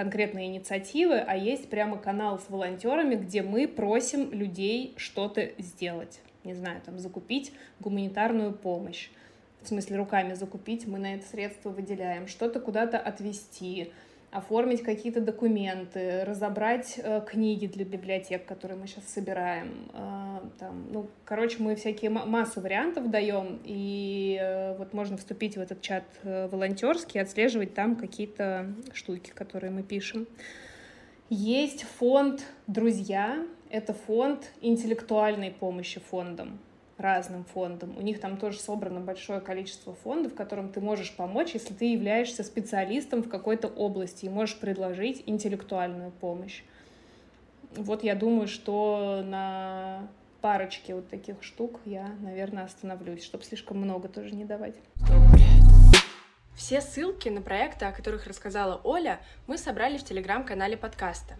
конкретные 0.00 0.46
инициативы, 0.46 1.18
а 1.18 1.36
есть 1.36 1.68
прямо 1.68 1.98
канал 1.98 2.38
с 2.38 2.48
волонтерами, 2.48 3.16
где 3.16 3.42
мы 3.42 3.68
просим 3.68 4.32
людей 4.32 4.94
что-то 4.96 5.50
сделать. 5.58 6.20
Не 6.42 6.54
знаю, 6.54 6.80
там 6.80 6.98
закупить 6.98 7.52
гуманитарную 7.80 8.54
помощь. 8.54 9.10
В 9.60 9.68
смысле, 9.68 9.98
руками 9.98 10.32
закупить, 10.32 10.86
мы 10.86 10.98
на 10.98 11.16
это 11.16 11.26
средства 11.26 11.68
выделяем. 11.68 12.28
Что-то 12.28 12.60
куда-то 12.60 12.98
отвезти, 12.98 13.92
оформить 14.30 14.82
какие-то 14.82 15.20
документы, 15.20 16.24
разобрать 16.24 17.00
э, 17.02 17.20
книги 17.26 17.66
для 17.66 17.84
библиотек, 17.84 18.46
которые 18.46 18.78
мы 18.78 18.86
сейчас 18.86 19.08
собираем. 19.08 19.90
Э, 19.92 20.40
там, 20.58 20.86
ну, 20.92 21.08
короче, 21.24 21.56
мы 21.60 21.74
всякие 21.74 22.10
массу 22.10 22.60
вариантов 22.60 23.10
даем, 23.10 23.60
и 23.64 24.38
э, 24.40 24.76
вот 24.78 24.92
можно 24.92 25.16
вступить 25.16 25.56
в 25.56 25.60
этот 25.60 25.82
чат 25.82 26.04
э, 26.22 26.46
волонтерский, 26.48 27.20
отслеживать 27.20 27.74
там 27.74 27.96
какие-то 27.96 28.72
штуки, 28.92 29.30
которые 29.34 29.72
мы 29.72 29.82
пишем. 29.82 30.28
Есть 31.28 31.82
фонд 31.82 32.44
«Друзья». 32.66 33.44
Это 33.68 33.94
фонд 33.94 34.50
интеллектуальной 34.60 35.52
помощи 35.52 36.00
фондам 36.00 36.58
разным 37.00 37.44
фондам. 37.44 37.96
У 37.96 38.02
них 38.02 38.20
там 38.20 38.36
тоже 38.36 38.58
собрано 38.58 39.00
большое 39.00 39.40
количество 39.40 39.94
фондов, 39.94 40.34
которым 40.34 40.70
ты 40.70 40.80
можешь 40.80 41.14
помочь, 41.16 41.52
если 41.54 41.74
ты 41.74 41.92
являешься 41.92 42.44
специалистом 42.44 43.22
в 43.22 43.28
какой-то 43.28 43.68
области 43.68 44.26
и 44.26 44.28
можешь 44.28 44.58
предложить 44.58 45.22
интеллектуальную 45.26 46.10
помощь. 46.10 46.62
Вот 47.74 48.02
я 48.04 48.14
думаю, 48.14 48.48
что 48.48 49.22
на 49.24 50.08
парочке 50.40 50.94
вот 50.94 51.08
таких 51.08 51.42
штук 51.42 51.80
я, 51.84 52.08
наверное, 52.20 52.64
остановлюсь, 52.64 53.24
чтобы 53.24 53.44
слишком 53.44 53.78
много 53.78 54.08
тоже 54.08 54.34
не 54.34 54.44
давать. 54.44 54.74
Все 56.56 56.80
ссылки 56.80 57.28
на 57.28 57.40
проекты, 57.40 57.86
о 57.86 57.92
которых 57.92 58.26
рассказала 58.26 58.80
Оля, 58.84 59.20
мы 59.46 59.56
собрали 59.56 59.96
в 59.96 60.04
телеграм-канале 60.04 60.76
подкаста. 60.76 61.36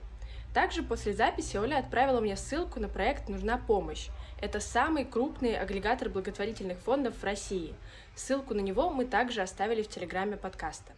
Также 0.52 0.82
после 0.82 1.12
записи 1.12 1.56
Оля 1.56 1.78
отправила 1.78 2.20
мне 2.20 2.36
ссылку 2.36 2.80
на 2.80 2.88
проект 2.88 3.28
«Нужна 3.28 3.56
помощь», 3.56 4.08
это 4.40 4.58
самый 4.58 5.04
крупный 5.04 5.56
агрегатор 5.56 6.08
благотворительных 6.08 6.78
фондов 6.78 7.14
в 7.16 7.24
России. 7.24 7.74
Ссылку 8.16 8.54
на 8.54 8.60
него 8.60 8.90
мы 8.90 9.04
также 9.04 9.42
оставили 9.42 9.82
в 9.82 9.88
телеграме 9.88 10.36
подкаста. 10.36 10.92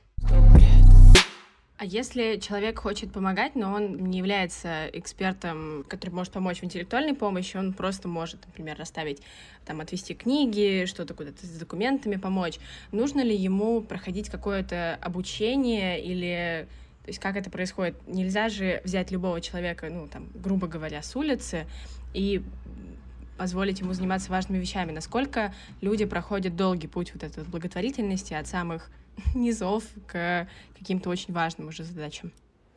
А 1.77 1.85
если 1.85 2.37
человек 2.37 2.79
хочет 2.79 3.13
помогать, 3.13 3.57
но 3.57 3.73
он 3.73 4.05
не 4.05 4.19
является 4.19 4.87
экспертом, 4.93 5.85
который 5.89 6.11
может 6.11 6.33
помочь 6.33 6.61
в 6.61 6.65
интеллектуальной 6.65 7.15
помощи, 7.15 7.57
он 7.57 7.73
просто 7.73 8.07
может, 8.07 8.47
например, 8.47 8.79
расставить, 8.79 9.21
там, 9.67 9.81
отвести 9.81 10.15
книги, 10.15 10.85
что-то 10.87 11.13
куда-то 11.15 11.45
с 11.45 11.59
документами 11.59 12.15
помочь, 12.15 12.61
нужно 12.93 13.21
ли 13.21 13.35
ему 13.35 13.83
проходить 13.83 14.31
какое-то 14.31 14.97
обучение 15.03 16.01
или 16.01 16.69
то 17.05 17.09
есть 17.09 17.19
как 17.19 17.37
это 17.37 17.51
происходит? 17.51 17.97
Нельзя 18.07 18.49
же 18.49 18.81
взять 18.85 19.11
любого 19.11 19.41
человека, 19.41 19.89
ну, 19.91 20.07
там, 20.07 20.29
грубо 20.35 20.69
говоря, 20.69 21.03
с 21.03 21.17
улицы 21.17 21.67
и 22.15 22.43
позволить 23.37 23.81
ему 23.81 23.93
заниматься 23.93 24.31
важными 24.31 24.61
вещами. 24.61 24.93
Насколько 24.93 25.53
люди 25.81 26.05
проходят 26.05 26.55
долгий 26.55 26.87
путь 26.87 27.13
вот 27.13 27.25
этой 27.25 27.43
благотворительности 27.43 28.35
от 28.35 28.47
самых 28.47 28.89
низов 29.35 29.85
к 30.07 30.47
каким-то 30.79 31.11
очень 31.11 31.35
важным 31.35 31.69
уже 31.69 31.83
задачам? 31.83 32.31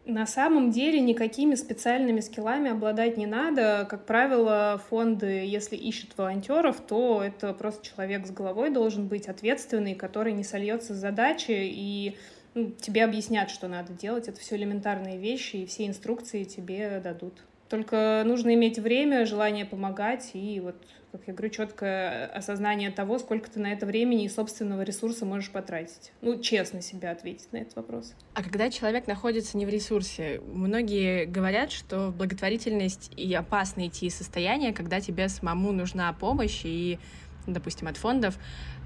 На 0.07 0.27
самом 0.27 0.69
деле 0.69 0.99
никакими 0.99 1.55
специальными 1.55 2.19
скиллами 2.19 2.69
обладать 2.69 3.17
не 3.17 3.25
надо. 3.25 3.87
Как 3.89 4.05
правило, 4.05 4.79
фонды, 4.89 5.45
если 5.45 5.75
ищут 5.75 6.15
волонтеров, 6.15 6.79
то 6.79 7.23
это 7.23 7.53
просто 7.53 7.83
человек 7.83 8.27
с 8.27 8.29
головой 8.29 8.69
должен 8.69 9.07
быть 9.07 9.27
ответственный, 9.27 9.95
который 9.95 10.33
не 10.33 10.43
сольется 10.43 10.93
с 10.93 10.97
задачи 10.97 11.55
и 11.57 12.17
ну, 12.55 12.71
тебе 12.71 13.03
объяснят, 13.03 13.51
что 13.51 13.67
надо 13.67 13.93
делать. 13.93 14.27
Это 14.27 14.39
все 14.39 14.55
элементарные 14.55 15.17
вещи, 15.17 15.57
и 15.57 15.65
все 15.65 15.85
инструкции 15.85 16.45
тебе 16.45 16.99
дадут. 17.03 17.43
Только 17.69 18.23
нужно 18.25 18.53
иметь 18.53 18.79
время, 18.79 19.25
желание 19.25 19.65
помогать 19.65 20.31
и 20.33 20.59
вот, 20.59 20.75
как 21.11 21.21
я 21.27 21.33
говорю, 21.33 21.51
четкое 21.51 22.27
осознание 22.27 22.91
того, 22.91 23.17
сколько 23.17 23.49
ты 23.49 23.59
на 23.59 23.73
это 23.73 23.85
времени 23.87 24.25
и 24.25 24.29
собственного 24.29 24.83
ресурса 24.83 25.25
можешь 25.25 25.49
потратить. 25.49 26.13
Ну, 26.21 26.39
честно 26.39 26.81
себя 26.81 27.11
ответить 27.11 27.51
на 27.51 27.57
этот 27.57 27.75
вопрос. 27.75 28.13
А 28.35 28.43
когда 28.43 28.69
человек 28.69 29.07
находится 29.07 29.57
не 29.57 29.65
в 29.65 29.69
ресурсе, 29.69 30.41
многие 30.45 31.25
говорят, 31.25 31.71
что 31.71 32.13
благотворительность 32.15 33.11
и 33.17 33.33
опасно 33.33 33.87
идти 33.87 34.05
из 34.05 34.15
состояния, 34.15 34.71
когда 34.71 35.01
тебе 35.01 35.27
самому 35.27 35.71
нужна 35.71 36.13
помощь 36.13 36.61
и, 36.63 36.99
допустим, 37.47 37.87
от 37.87 37.97
фондов, 37.97 38.37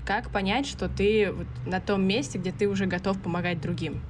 как 0.06 0.32
понять, 0.32 0.66
что 0.66 0.90
ты 0.90 1.32
вот 1.32 1.48
на 1.66 1.80
том 1.80 2.06
месте, 2.06 2.38
где 2.38 2.52
ты 2.52 2.68
уже 2.68 2.86
готов 2.86 3.22
помогать 3.22 3.62
другим? 3.62 4.02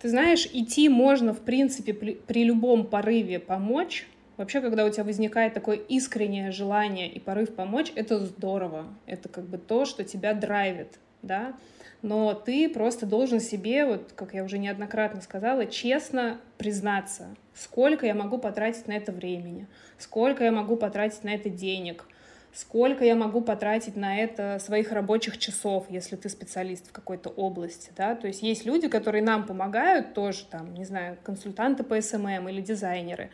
Ты 0.00 0.10
знаешь, 0.10 0.48
идти 0.52 0.88
можно, 0.88 1.32
в 1.32 1.40
принципе, 1.40 1.94
при, 1.94 2.14
при 2.14 2.44
любом 2.44 2.86
порыве 2.86 3.38
помочь. 3.38 4.06
Вообще, 4.36 4.60
когда 4.60 4.84
у 4.84 4.90
тебя 4.90 5.04
возникает 5.04 5.54
такое 5.54 5.76
искреннее 5.76 6.52
желание 6.52 7.10
и 7.10 7.18
порыв 7.18 7.54
помочь, 7.54 7.92
это 7.94 8.18
здорово. 8.20 8.86
Это 9.06 9.28
как 9.28 9.44
бы 9.44 9.56
то, 9.56 9.86
что 9.86 10.04
тебя 10.04 10.34
драйвит, 10.34 10.98
да. 11.22 11.54
Но 12.02 12.34
ты 12.34 12.68
просто 12.68 13.06
должен 13.06 13.40
себе, 13.40 13.86
вот 13.86 14.12
как 14.14 14.34
я 14.34 14.44
уже 14.44 14.58
неоднократно 14.58 15.22
сказала, 15.22 15.64
честно 15.66 16.38
признаться, 16.58 17.34
сколько 17.54 18.04
я 18.04 18.14
могу 18.14 18.36
потратить 18.36 18.86
на 18.86 18.92
это 18.92 19.12
времени, 19.12 19.66
сколько 19.98 20.44
я 20.44 20.52
могу 20.52 20.76
потратить 20.76 21.24
на 21.24 21.30
это 21.30 21.48
денег— 21.48 22.06
сколько 22.56 23.04
я 23.04 23.14
могу 23.14 23.42
потратить 23.42 23.96
на 23.96 24.18
это 24.18 24.58
своих 24.58 24.90
рабочих 24.90 25.36
часов, 25.36 25.84
если 25.90 26.16
ты 26.16 26.30
специалист 26.30 26.88
в 26.88 26.92
какой-то 26.92 27.28
области, 27.28 27.90
да, 27.94 28.14
то 28.14 28.26
есть 28.26 28.42
есть 28.42 28.64
люди, 28.64 28.88
которые 28.88 29.22
нам 29.22 29.44
помогают 29.44 30.14
тоже, 30.14 30.46
там, 30.46 30.72
не 30.72 30.86
знаю, 30.86 31.18
консультанты 31.22 31.84
по 31.84 32.00
SMM 32.00 32.48
или 32.48 32.62
дизайнеры, 32.62 33.28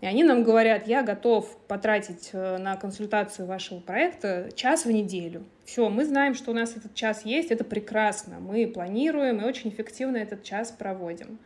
и 0.00 0.06
они 0.06 0.22
нам 0.22 0.44
говорят, 0.44 0.86
я 0.86 1.02
готов 1.02 1.56
потратить 1.66 2.30
э, 2.32 2.58
на 2.58 2.76
консультацию 2.76 3.48
вашего 3.48 3.80
проекта 3.80 4.48
час 4.54 4.84
в 4.84 4.92
неделю. 4.92 5.42
Все, 5.64 5.88
мы 5.88 6.04
знаем, 6.04 6.34
что 6.34 6.52
у 6.52 6.54
нас 6.54 6.76
этот 6.76 6.94
час 6.94 7.24
есть, 7.24 7.50
это 7.50 7.64
прекрасно. 7.64 8.38
Мы 8.38 8.68
планируем 8.68 9.40
и 9.40 9.44
очень 9.44 9.70
эффективно 9.70 10.18
этот 10.18 10.44
час 10.44 10.70
проводим. 10.70 11.40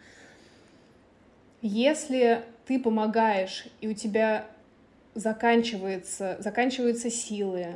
Если 1.62 2.42
ты 2.66 2.78
помогаешь, 2.78 3.68
и 3.80 3.88
у 3.88 3.94
тебя 3.94 4.44
заканчивается, 5.14 6.37
заканчиваются 6.40 7.11
силы, 7.11 7.75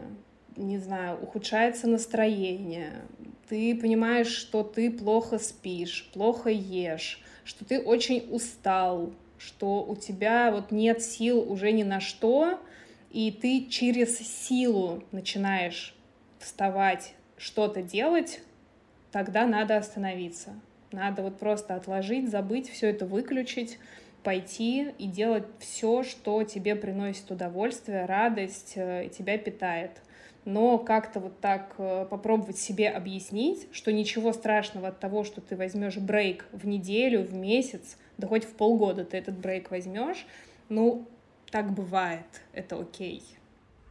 не 0.57 0.79
знаю, 0.79 1.19
ухудшается 1.23 1.87
настроение, 1.87 2.93
ты 3.49 3.77
понимаешь, 3.77 4.29
что 4.29 4.63
ты 4.63 4.91
плохо 4.91 5.39
спишь, 5.39 6.11
плохо 6.13 6.51
ешь, 6.51 7.23
что 7.45 7.65
ты 7.65 7.81
очень 7.81 8.27
устал, 8.31 9.13
что 9.39 9.85
у 9.85 9.95
тебя 9.95 10.51
вот 10.51 10.73
нет 10.73 11.03
сил 11.03 11.41
уже 11.51 11.73
ни 11.73 11.83
на 11.83 12.01
что, 12.01 12.59
и 13.11 13.31
ты 13.31 13.67
через 13.67 14.19
силу 14.19 15.03
начинаешь 15.13 15.95
вставать, 16.39 17.15
что-то 17.37 17.83
делать, 17.83 18.41
тогда 19.13 19.47
надо 19.47 19.77
остановиться. 19.77 20.55
Надо 20.91 21.23
вот 21.23 21.39
просто 21.39 21.75
отложить, 21.75 22.31
забыть, 22.31 22.71
все 22.71 22.89
это 22.89 23.07
выключить, 23.07 23.79
пойти 24.27 24.89
и 24.99 25.07
делать 25.07 25.45
все, 25.61 26.03
что 26.03 26.43
тебе 26.43 26.75
приносит 26.75 27.31
удовольствие, 27.31 28.07
радость 28.07 28.73
э, 28.75 29.07
и 29.07 29.09
тебя 29.09 29.39
питает. 29.39 29.93
Но 30.45 30.79
как-то 30.79 31.21
вот 31.21 31.39
так 31.39 31.77
э, 31.79 32.09
попробовать 32.11 32.59
себе 32.59 32.89
объяснить, 32.89 33.69
что 33.71 33.93
ничего 33.93 34.33
страшного 34.33 34.89
от 34.89 34.99
того, 34.99 35.23
что 35.23 35.41
ты 35.41 35.55
возьмешь 35.55 35.99
брейк 35.99 36.45
в 36.51 36.67
неделю, 36.67 37.23
в 37.23 37.35
месяц, 37.35 37.99
да 38.19 38.27
хоть 38.27 38.43
в 38.43 38.55
полгода 38.57 39.05
ты 39.05 39.17
этот 39.17 39.39
брейк 39.39 39.71
возьмешь, 39.71 40.27
ну, 40.69 41.07
так 41.53 41.73
бывает, 41.73 42.27
это 42.53 42.81
окей. 42.81 43.23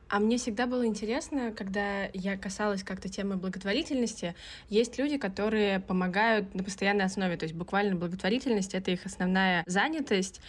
А 0.07 0.19
мне 0.19 0.37
всегда 0.37 0.67
было 0.67 0.85
интересно, 0.85 1.51
когда 1.51 2.05
я 2.13 2.37
касалась 2.37 2.83
как-то 2.83 3.09
темы 3.09 3.37
благотворительности, 3.37 4.35
есть 4.69 4.99
люди, 4.99 5.17
которые 5.17 5.79
помогают 5.79 6.53
на 6.53 6.63
постоянной 6.63 7.05
основе, 7.05 7.37
то 7.37 7.45
есть 7.45 7.55
буквально 7.55 7.95
благотворительность— 7.95 8.73
это 8.75 8.91
их 8.91 9.05
основная 9.05 9.63
занятость. 9.65 10.41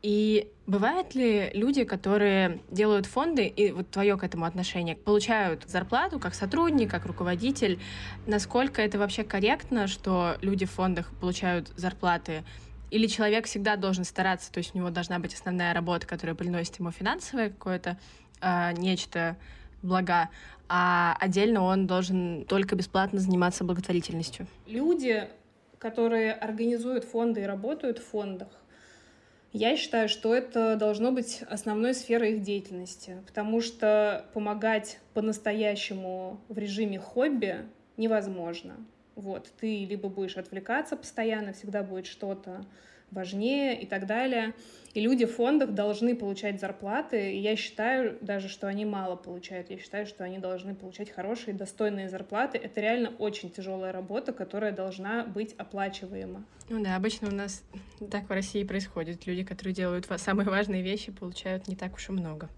И 0.00 0.50
бывают 0.66 1.14
ли 1.14 1.50
люди, 1.52 1.84
которые 1.84 2.60
делают 2.70 3.06
фонды, 3.06 3.46
и 3.46 3.70
вот 3.70 3.90
твое 3.90 4.16
к 4.16 4.24
этому 4.24 4.46
отношение, 4.46 4.96
получают 4.96 5.68
зарплату 5.68 6.18
как 6.18 6.34
сотрудник, 6.34 6.90
как 6.90 7.06
руководитель? 7.06 7.78
Насколько 8.26 8.82
это 8.82 8.98
вообще 8.98 9.22
корректно, 9.22 9.86
что 9.86 10.36
люди 10.40 10.66
в 10.66 10.72
фондах 10.72 11.12
получают 11.20 11.68
зарплаты? 11.76 12.42
Или 12.90 13.06
человек 13.06 13.46
всегда 13.46 13.76
должен 13.76 14.04
стараться, 14.04 14.50
то 14.50 14.58
есть 14.58 14.74
у 14.74 14.78
него 14.78 14.90
должна 14.90 15.18
быть 15.18 15.34
основная 15.34 15.72
работа, 15.72 16.06
которая 16.06 16.34
приносит 16.34 16.78
ему 16.78 16.90
финансовое 16.90 17.50
какое-то 17.50 17.96
э, 18.42 18.72
нечто 18.74 19.36
блага, 19.82 20.28
а 20.68 21.16
отдельно 21.20 21.62
он 21.62 21.86
должен 21.86 22.44
только 22.46 22.76
бесплатно 22.76 23.20
заниматься 23.20 23.64
благотворительностью. 23.64 24.46
Люди, 24.66 25.28
которые 25.78 26.32
организуют 26.32 27.04
фонды 27.04 27.42
и 27.42 27.44
работают 27.44 27.98
в 27.98 28.04
фондах, 28.04 28.48
я 29.52 29.76
считаю, 29.76 30.08
что 30.08 30.34
это 30.34 30.76
должно 30.76 31.12
быть 31.12 31.42
основной 31.42 31.92
сферой 31.92 32.36
их 32.36 32.42
деятельности, 32.42 33.18
потому 33.26 33.60
что 33.60 34.24
помогать 34.32 34.98
по-настоящему 35.12 36.40
в 36.48 36.56
режиме 36.56 36.98
хобби 36.98 37.56
невозможно. 37.98 38.76
Вот, 39.14 39.50
ты 39.60 39.84
либо 39.84 40.08
будешь 40.08 40.38
отвлекаться 40.38 40.96
постоянно, 40.96 41.52
всегда 41.52 41.82
будет 41.82 42.06
что-то 42.06 42.64
важнее 43.10 43.78
и 43.78 43.84
так 43.84 44.06
далее. 44.06 44.54
И 44.94 45.00
люди 45.00 45.24
в 45.24 45.34
фондах 45.34 45.70
должны 45.70 46.14
получать 46.14 46.60
зарплаты, 46.60 47.32
и 47.32 47.38
я 47.38 47.56
считаю 47.56 48.18
даже, 48.20 48.48
что 48.48 48.66
они 48.68 48.84
мало 48.84 49.16
получают. 49.16 49.70
Я 49.70 49.78
считаю, 49.78 50.06
что 50.06 50.22
они 50.22 50.38
должны 50.38 50.74
получать 50.74 51.10
хорошие, 51.10 51.54
достойные 51.54 52.10
зарплаты. 52.10 52.58
Это 52.58 52.82
реально 52.82 53.10
очень 53.18 53.50
тяжелая 53.50 53.90
работа, 53.92 54.34
которая 54.34 54.70
должна 54.70 55.24
быть 55.24 55.54
оплачиваема. 55.56 56.44
Ну 56.68 56.82
да, 56.84 56.96
обычно 56.96 57.28
у 57.28 57.34
нас 57.34 57.64
так 58.10 58.28
в 58.28 58.32
России 58.32 58.64
происходит. 58.64 59.26
Люди, 59.26 59.44
которые 59.44 59.74
делают 59.74 60.06
самые 60.18 60.46
важные 60.48 60.82
вещи, 60.82 61.10
получают 61.10 61.68
не 61.68 61.76
так 61.76 61.94
уж 61.94 62.10
и 62.10 62.12
много. 62.12 62.50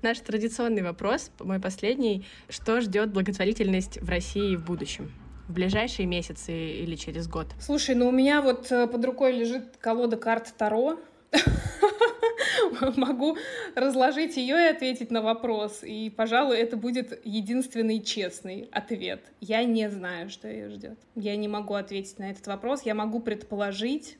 Наш 0.00 0.20
традиционный 0.20 0.82
вопрос, 0.82 1.30
мой 1.38 1.60
последний. 1.60 2.24
Что 2.48 2.80
ждет 2.80 3.12
благотворительность 3.12 4.00
в 4.00 4.08
России 4.08 4.56
в 4.56 4.64
будущем? 4.64 5.12
В 5.50 5.52
ближайшие 5.52 6.06
месяцы 6.06 6.52
или 6.52 6.94
через 6.94 7.28
год? 7.28 7.48
Слушай, 7.58 7.96
ну 7.96 8.08
у 8.08 8.12
меня 8.12 8.40
вот 8.40 8.70
э, 8.70 8.86
под 8.86 9.04
рукой 9.04 9.32
лежит 9.32 9.76
колода 9.78 10.16
карт 10.16 10.54
Таро. 10.56 10.98
Могу 12.96 13.36
разложить 13.74 14.36
ее 14.36 14.56
и 14.56 14.68
ответить 14.68 15.10
на 15.10 15.22
вопрос. 15.22 15.80
И, 15.82 16.08
пожалуй, 16.10 16.56
это 16.56 16.76
будет 16.76 17.20
единственный 17.24 18.00
честный 18.00 18.68
ответ. 18.72 19.20
Я 19.40 19.64
не 19.64 19.90
знаю, 19.90 20.30
что 20.30 20.48
ее 20.48 20.70
ждет. 20.70 20.98
Я 21.16 21.36
не 21.36 21.48
могу 21.48 21.74
ответить 21.74 22.18
на 22.18 22.30
этот 22.30 22.46
вопрос. 22.46 22.82
Я 22.82 22.94
могу 22.94 23.20
предположить 23.20 24.16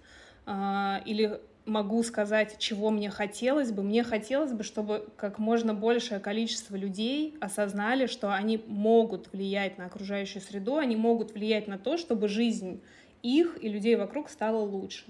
э, 0.46 0.96
или 1.06 1.40
могу 1.70 2.02
сказать, 2.02 2.58
чего 2.58 2.90
мне 2.90 3.08
хотелось 3.08 3.72
бы. 3.72 3.82
Мне 3.82 4.02
хотелось 4.02 4.52
бы, 4.52 4.62
чтобы 4.62 5.08
как 5.16 5.38
можно 5.38 5.72
большее 5.72 6.20
количество 6.20 6.76
людей 6.76 7.36
осознали, 7.40 8.06
что 8.06 8.34
они 8.34 8.62
могут 8.66 9.32
влиять 9.32 9.78
на 9.78 9.86
окружающую 9.86 10.42
среду, 10.42 10.76
они 10.76 10.96
могут 10.96 11.32
влиять 11.32 11.68
на 11.68 11.78
то, 11.78 11.96
чтобы 11.96 12.28
жизнь 12.28 12.82
их 13.22 13.62
и 13.62 13.68
людей 13.68 13.96
вокруг 13.96 14.28
стала 14.28 14.58
лучше. 14.58 15.04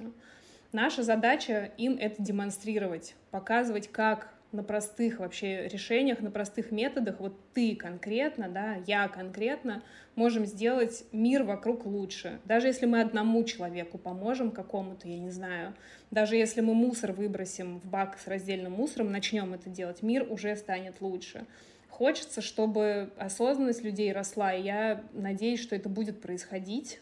Наша 0.73 1.03
задача 1.03 1.73
им 1.79 1.97
это 1.99 2.23
демонстрировать, 2.23 3.15
показывать, 3.33 3.89
как 3.89 4.33
на 4.53 4.63
простых 4.63 5.21
вообще 5.21 5.69
решениях, 5.69 6.21
на 6.21 6.31
простых 6.31 6.73
методах, 6.73 7.21
вот 7.21 7.35
ты 7.55 7.77
конкретно, 7.77 8.49
да, 8.49 8.77
я 8.87 9.09
конкретно, 9.09 9.83
можем 10.17 10.45
сделать 10.45 11.05
мир 11.13 11.45
вокруг 11.45 11.87
лучше. 11.87 12.41
Даже 12.45 12.67
если 12.67 12.87
мы 12.87 13.01
одному 13.01 13.45
человеку 13.45 13.99
поможем 13.99 14.51
какому-то, 14.51 15.09
я 15.09 15.19
не 15.19 15.31
знаю, 15.31 15.75
даже 16.11 16.37
если 16.37 16.61
мы 16.61 16.75
мусор 16.75 17.13
выбросим 17.13 17.79
в 17.81 17.87
бак 17.87 18.19
с 18.19 18.27
раздельным 18.27 18.73
мусором, 18.73 19.13
начнем 19.13 19.55
это 19.55 19.71
делать, 19.71 20.03
мир 20.03 20.27
уже 20.29 20.57
станет 20.57 21.01
лучше. 21.01 21.47
Хочется, 21.89 22.41
чтобы 22.41 23.11
осознанность 23.19 23.85
людей 23.85 24.13
росла, 24.13 24.55
и 24.55 24.63
я 24.63 25.05
надеюсь, 25.13 25.61
что 25.61 25.77
это 25.77 25.89
будет 25.89 26.21
происходить 26.21 27.01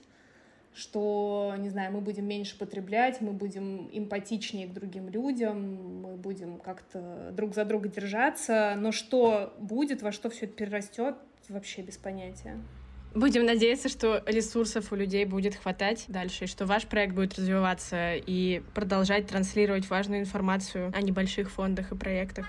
что, 0.74 1.54
не 1.58 1.70
знаю, 1.70 1.92
мы 1.92 2.00
будем 2.00 2.26
меньше 2.26 2.56
потреблять, 2.58 3.20
мы 3.20 3.32
будем 3.32 3.88
эмпатичнее 3.92 4.66
к 4.66 4.72
другим 4.72 5.08
людям, 5.08 6.02
мы 6.02 6.16
будем 6.16 6.58
как-то 6.58 7.30
друг 7.32 7.54
за 7.54 7.64
друга 7.64 7.88
держаться, 7.88 8.74
но 8.76 8.92
что 8.92 9.54
будет, 9.58 10.02
во 10.02 10.12
что 10.12 10.30
все 10.30 10.46
это 10.46 10.54
перерастет, 10.54 11.16
вообще 11.48 11.82
без 11.82 11.96
понятия. 11.96 12.58
Будем 13.14 13.46
надеяться, 13.46 13.88
что 13.88 14.22
ресурсов 14.26 14.92
у 14.92 14.94
людей 14.94 15.24
будет 15.24 15.54
хватать 15.54 16.04
дальше, 16.08 16.44
и 16.44 16.46
что 16.46 16.66
ваш 16.66 16.86
проект 16.86 17.14
будет 17.14 17.38
развиваться 17.38 18.14
и 18.14 18.62
продолжать 18.74 19.26
транслировать 19.26 19.88
важную 19.88 20.20
информацию 20.20 20.92
о 20.94 21.00
небольших 21.00 21.50
фондах 21.50 21.90
и 21.90 21.96
проектах. 21.96 22.46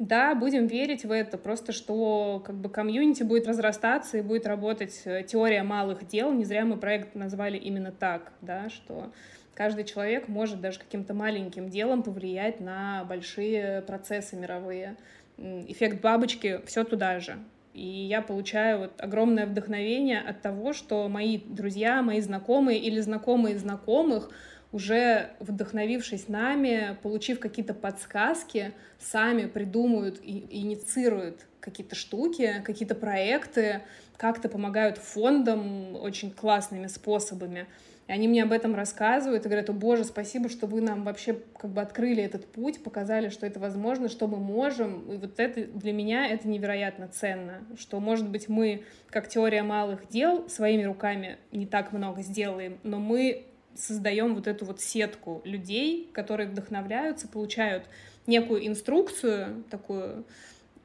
Да, 0.00 0.34
будем 0.34 0.66
верить 0.66 1.04
в 1.04 1.12
это, 1.12 1.36
просто 1.36 1.72
что 1.72 2.42
как 2.46 2.56
бы 2.56 2.70
комьюнити 2.70 3.22
будет 3.22 3.46
разрастаться 3.46 4.16
и 4.16 4.22
будет 4.22 4.46
работать 4.46 4.98
э, 5.04 5.24
теория 5.24 5.62
малых 5.62 6.06
дел. 6.06 6.32
Не 6.32 6.46
зря 6.46 6.64
мы 6.64 6.78
проект 6.78 7.14
назвали 7.14 7.58
именно 7.58 7.92
так, 7.92 8.32
да, 8.40 8.70
что 8.70 9.12
каждый 9.52 9.84
человек 9.84 10.26
может 10.26 10.62
даже 10.62 10.78
каким-то 10.78 11.12
маленьким 11.12 11.68
делом 11.68 12.02
повлиять 12.02 12.60
на 12.60 13.04
большие 13.04 13.82
процессы 13.82 14.36
мировые. 14.36 14.96
Эффект 15.36 16.00
бабочки 16.00 16.62
все 16.64 16.82
туда 16.84 17.20
же. 17.20 17.36
И 17.74 17.84
я 17.84 18.22
получаю 18.22 18.78
вот 18.78 18.92
огромное 19.02 19.44
вдохновение 19.44 20.20
от 20.20 20.40
того, 20.40 20.72
что 20.72 21.10
мои 21.10 21.36
друзья, 21.36 22.00
мои 22.00 22.22
знакомые 22.22 22.78
или 22.78 23.00
знакомые 23.00 23.58
знакомых 23.58 24.30
уже 24.72 25.30
вдохновившись 25.40 26.28
нами, 26.28 26.96
получив 27.02 27.40
какие-то 27.40 27.74
подсказки, 27.74 28.72
сами 28.98 29.46
придумывают 29.46 30.20
и 30.22 30.46
инициируют 30.50 31.46
какие-то 31.60 31.94
штуки, 31.94 32.62
какие-то 32.64 32.94
проекты, 32.94 33.82
как-то 34.16 34.48
помогают 34.48 34.98
фондам 34.98 35.96
очень 35.96 36.30
классными 36.30 36.86
способами. 36.86 37.66
И 38.06 38.12
они 38.12 38.26
мне 38.26 38.42
об 38.42 38.50
этом 38.50 38.74
рассказывают 38.74 39.44
и 39.44 39.48
говорят, 39.48 39.70
о 39.70 39.72
боже, 39.72 40.04
спасибо, 40.04 40.48
что 40.48 40.66
вы 40.66 40.80
нам 40.80 41.04
вообще 41.04 41.38
как 41.56 41.70
бы 41.70 41.80
открыли 41.80 42.22
этот 42.22 42.44
путь, 42.44 42.82
показали, 42.82 43.28
что 43.28 43.46
это 43.46 43.60
возможно, 43.60 44.08
что 44.08 44.26
мы 44.26 44.38
можем. 44.38 45.12
И 45.12 45.16
вот 45.16 45.38
это 45.38 45.64
для 45.64 45.92
меня 45.92 46.26
это 46.26 46.48
невероятно 46.48 47.06
ценно, 47.06 47.62
что, 47.78 48.00
может 48.00 48.28
быть, 48.28 48.48
мы, 48.48 48.82
как 49.10 49.28
теория 49.28 49.62
малых 49.62 50.08
дел, 50.08 50.48
своими 50.48 50.82
руками 50.82 51.38
не 51.52 51.66
так 51.66 51.92
много 51.92 52.22
сделаем, 52.22 52.78
но 52.82 52.98
мы 52.98 53.46
создаем 53.74 54.34
вот 54.34 54.46
эту 54.46 54.64
вот 54.64 54.80
сетку 54.80 55.40
людей, 55.44 56.10
которые 56.12 56.48
вдохновляются, 56.48 57.28
получают 57.28 57.84
некую 58.26 58.66
инструкцию 58.66 59.64
такую 59.70 60.24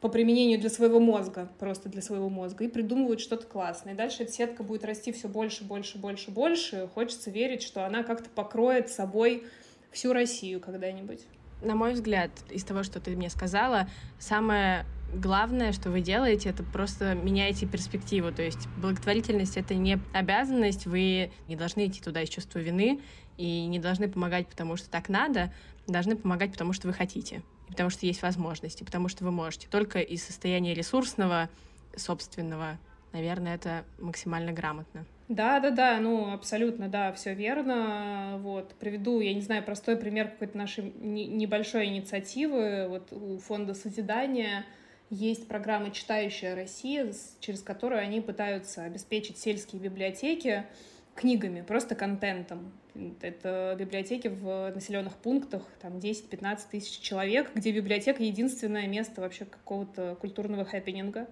по 0.01 0.09
применению 0.09 0.59
для 0.59 0.69
своего 0.69 0.99
мозга, 0.99 1.49
просто 1.57 1.89
для 1.89 2.01
своего 2.01 2.29
мозга, 2.29 2.63
и 2.63 2.67
придумывают 2.67 3.21
что-то 3.21 3.47
классное. 3.47 3.93
И 3.93 3.95
дальше 3.95 4.23
эта 4.23 4.31
сетка 4.31 4.61
будет 4.61 4.85
расти 4.85 5.11
все 5.11 5.27
больше, 5.27 5.63
больше, 5.63 5.97
больше, 5.97 6.29
больше. 6.29 6.87
Хочется 6.93 7.31
верить, 7.31 7.63
что 7.63 7.85
она 7.85 8.03
как-то 8.03 8.29
покроет 8.29 8.89
собой 8.89 9.45
всю 9.91 10.13
Россию 10.13 10.59
когда-нибудь. 10.59 11.21
На 11.63 11.73
мой 11.73 11.93
взгляд, 11.93 12.29
из 12.51 12.63
того, 12.63 12.83
что 12.83 12.99
ты 12.99 13.15
мне 13.15 13.29
сказала, 13.29 13.87
самое 14.19 14.85
главное, 15.13 15.71
что 15.71 15.89
вы 15.89 16.01
делаете, 16.01 16.49
это 16.49 16.63
просто 16.63 17.13
меняете 17.15 17.65
перспективу. 17.65 18.31
То 18.31 18.41
есть 18.41 18.67
благотворительность— 18.77 19.57
это 19.57 19.75
не 19.75 19.99
обязанность, 20.13 20.85
вы 20.85 21.31
не 21.47 21.55
должны 21.55 21.87
идти 21.87 22.01
туда 22.01 22.21
из 22.21 22.29
чувства 22.29 22.59
вины 22.59 22.99
и 23.37 23.65
не 23.65 23.79
должны 23.79 24.07
помогать, 24.07 24.47
потому 24.47 24.75
что 24.75 24.89
так 24.89 25.09
надо, 25.09 25.51
должны 25.87 26.15
помогать, 26.15 26.51
потому 26.51 26.73
что 26.73 26.87
вы 26.87 26.93
хотите, 26.93 27.41
и 27.67 27.71
потому 27.71 27.89
что 27.89 28.05
есть 28.05 28.21
возможности, 28.21 28.83
потому 28.83 29.07
что 29.07 29.23
вы 29.23 29.31
можете. 29.31 29.67
Только 29.69 29.99
из 29.99 30.23
состояния 30.23 30.73
ресурсного, 30.73 31.49
собственного, 31.95 32.77
наверное, 33.13 33.55
это 33.55 33.85
максимально 33.99 34.51
грамотно. 34.51 35.05
Да, 35.27 35.59
да, 35.59 35.71
да, 35.71 35.99
ну 35.99 36.31
абсолютно, 36.31 36.87
да, 36.87 37.11
все 37.13 37.33
верно. 37.33 38.37
Вот 38.41 38.75
приведу, 38.75 39.21
я 39.21 39.33
не 39.33 39.41
знаю, 39.41 39.63
простой 39.63 39.97
пример 39.97 40.27
какой-то 40.27 40.55
нашей 40.55 40.93
небольшой 40.93 41.87
инициативы. 41.87 42.87
Вот 42.87 43.11
у 43.11 43.39
фонда 43.39 43.73
созидания 43.73 44.65
есть 45.09 45.47
программа 45.47 45.91
«Читающая 45.91 46.55
Россия», 46.55 47.11
через 47.39 47.61
которую 47.61 48.01
они 48.01 48.21
пытаются 48.21 48.83
обеспечить 48.83 49.37
сельские 49.37 49.81
библиотеки 49.81 50.65
книгами, 51.15 51.61
просто 51.61 51.95
контентом. 51.95 52.73
Это 53.21 53.75
библиотеки 53.77 54.27
в 54.27 54.71
населенных 54.73 55.15
пунктах, 55.15 55.63
там 55.81 55.97
10-15 55.97 56.59
тысяч 56.71 56.99
человек, 56.99 57.51
где 57.53 57.71
библиотека— 57.71 58.23
единственное 58.23 58.87
место 58.87 59.21
вообще 59.21 59.45
какого-то 59.45 60.15
культурного 60.19 60.65
хэппининга. 60.65 61.27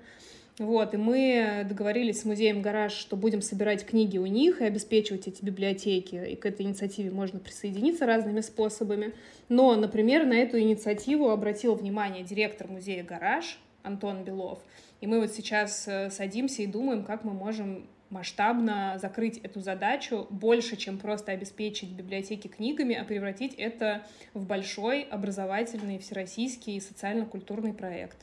Вот, 0.59 0.93
и 0.93 0.97
мы 0.97 1.65
договорились 1.67 2.21
с 2.21 2.25
музеем 2.25 2.61
«Гараж», 2.61 2.93
что 2.93 3.15
будем 3.15 3.41
собирать 3.41 3.85
книги 3.85 4.19
у 4.19 4.27
них 4.27 4.61
и 4.61 4.65
обеспечивать 4.65 5.27
эти 5.27 5.43
библиотеки, 5.43 6.15
и 6.15 6.35
к 6.35 6.45
этой 6.45 6.67
инициативе 6.67 7.09
можно 7.09 7.39
присоединиться 7.39 8.05
разными 8.05 8.41
способами. 8.41 9.13
Но, 9.49 9.75
например, 9.75 10.27
на 10.27 10.33
эту 10.33 10.59
инициативу 10.59 11.29
обратил 11.29 11.73
внимание 11.73 12.23
директор 12.23 12.67
музея 12.67 13.03
«Гараж» 13.03 13.57
Антон 13.81 14.23
Белов. 14.23 14.59
И 15.01 15.07
мы 15.07 15.19
вот 15.19 15.31
сейчас 15.31 15.87
э, 15.87 16.11
садимся 16.11 16.61
и 16.61 16.67
думаем, 16.67 17.03
как 17.03 17.23
мы 17.23 17.33
можем 17.33 17.87
масштабно 18.11 18.99
закрыть 19.01 19.39
эту 19.39 19.59
задачу 19.59 20.27
больше, 20.29 20.77
чем 20.77 20.99
просто 20.99 21.31
обеспечить 21.31 21.89
библиотеки 21.89 22.47
книгами, 22.47 22.95
а 22.95 23.03
превратить 23.03 23.55
это 23.55 24.05
в 24.35 24.45
большой 24.45 25.01
образовательный 25.01 25.97
всероссийский 25.97 26.79
социально-культурный 26.79 27.73
проект. 27.73 28.17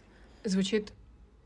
Звучит 0.44 0.92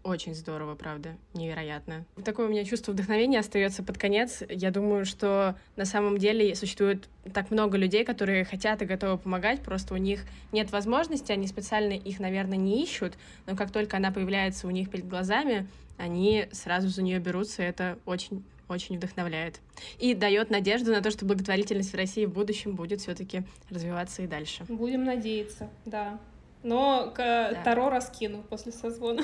очень 0.04 0.34
здорово, 0.34 0.74
правда, 0.74 1.16
невероятно. 1.32 2.04
Такое 2.24 2.46
у 2.46 2.50
меня 2.50 2.64
чувство 2.64 2.92
вдохновения 2.92 3.40
остается 3.40 3.82
под 3.82 3.98
конец. 3.98 4.42
Я 4.48 4.70
думаю, 4.70 5.06
что 5.06 5.56
на 5.76 5.86
самом 5.86 6.18
деле 6.18 6.54
существует 6.54 7.08
так 7.32 7.50
много 7.50 7.78
людей, 7.78 8.04
которые 8.04 8.44
хотят 8.44 8.82
и 8.82 8.84
готовы 8.84 9.18
помогать, 9.18 9.62
просто 9.62 9.94
у 9.94 9.96
них 9.96 10.24
нет 10.52 10.70
возможности, 10.70 11.32
они 11.32 11.46
специально 11.46 11.94
их, 11.94 12.20
наверное, 12.20 12.58
не 12.58 12.82
ищут, 12.82 13.14
но 13.46 13.56
как 13.56 13.70
только 13.70 13.96
она 13.96 14.12
появляется 14.12 14.66
у 14.66 14.70
них 14.70 14.90
перед 14.90 15.08
глазами, 15.08 15.66
они 15.96 16.46
сразу 16.52 16.88
за 16.88 17.02
нее 17.02 17.18
берутся, 17.18 17.62
и 17.62 17.66
это 17.66 17.98
очень 18.04 18.44
очень 18.66 18.96
вдохновляет. 18.96 19.60
И 19.98 20.14
дает 20.14 20.48
надежду 20.48 20.90
на 20.90 21.02
то, 21.02 21.10
что 21.10 21.26
благотворительность 21.26 21.92
в 21.92 21.96
России 21.96 22.24
в 22.24 22.32
будущем 22.32 22.74
будет 22.74 23.02
все-таки 23.02 23.42
развиваться 23.68 24.22
и 24.22 24.26
дальше. 24.26 24.64
Будем 24.68 25.04
надеяться, 25.04 25.68
да. 25.84 26.18
Но 26.64 27.12
к 27.14 27.18
да. 27.18 27.62
Таро 27.62 27.90
раскину 27.90 28.42
после 28.42 28.72
созвона. 28.72 29.22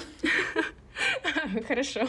Хорошо. 1.67 2.03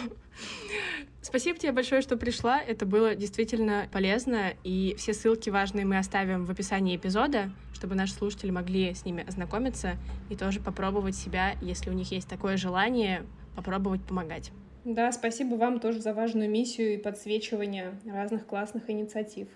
Спасибо 1.22 1.58
тебе 1.58 1.72
большое, 1.72 2.02
что 2.02 2.18
пришла. 2.18 2.62
Это 2.62 2.86
было 2.86 3.16
действительно 3.16 3.88
полезно. 3.92 4.54
И 4.64 4.94
все 4.98 5.14
ссылки 5.14 5.50
важные 5.50 5.86
мы 5.86 5.98
оставим 5.98 6.46
в 6.46 6.52
описании 6.52 6.98
эпизода, 6.98 7.52
чтобы 7.74 7.96
наши 7.96 8.14
слушатели 8.14 8.52
могли 8.52 8.94
с 8.94 9.06
ними 9.06 9.26
ознакомиться 9.26 9.96
и 10.30 10.36
тоже 10.36 10.60
попробовать 10.60 11.16
себя, 11.16 11.56
если 11.62 11.90
у 11.90 11.94
них 11.94 12.12
есть 12.12 12.28
такое 12.28 12.58
желание, 12.58 13.24
попробовать 13.56 14.04
помогать. 14.04 14.52
Да, 14.84 15.12
спасибо 15.12 15.56
вам 15.56 15.80
тоже 15.80 16.02
за 16.02 16.14
важную 16.14 16.50
миссию 16.50 16.96
и 16.96 16.98
подсвечивание 16.98 18.00
разных 18.06 18.46
классных 18.46 18.90
инициатив. 18.90 19.48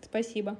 Спасибо. 0.00 0.58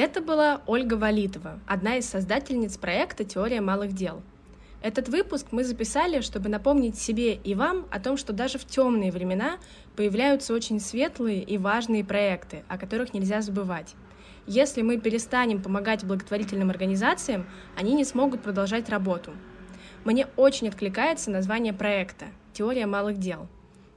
Это 0.00 0.20
была 0.20 0.62
Ольга 0.68 0.94
Валитова, 0.94 1.58
одна 1.66 1.96
из 1.96 2.08
создательниц 2.08 2.76
проекта 2.76 3.24
«Теория 3.24 3.60
малых 3.60 3.94
дел». 3.94 4.22
Этот 4.80 5.08
выпуск 5.08 5.48
мы 5.50 5.64
записали, 5.64 6.20
чтобы 6.20 6.48
напомнить 6.48 6.96
себе 6.96 7.34
и 7.34 7.56
вам 7.56 7.84
о 7.90 7.98
том, 7.98 8.16
что 8.16 8.32
даже 8.32 8.58
в 8.58 8.64
темные 8.64 9.10
времена 9.10 9.58
появляются 9.96 10.54
очень 10.54 10.78
светлые 10.78 11.42
и 11.42 11.58
важные 11.58 12.04
проекты, 12.04 12.62
о 12.68 12.78
которых 12.78 13.12
нельзя 13.12 13.40
забывать. 13.40 13.96
Если 14.46 14.82
мы 14.82 14.98
перестанем 14.98 15.60
помогать 15.60 16.04
благотворительным 16.04 16.70
организациям, 16.70 17.48
они 17.76 17.94
не 17.94 18.04
смогут 18.04 18.40
продолжать 18.40 18.88
работу. 18.88 19.32
Мне 20.04 20.28
очень 20.36 20.68
откликается 20.68 21.32
название 21.32 21.72
проекта 21.72 22.26
«Теория 22.52 22.86
малых 22.86 23.18
дел». 23.18 23.48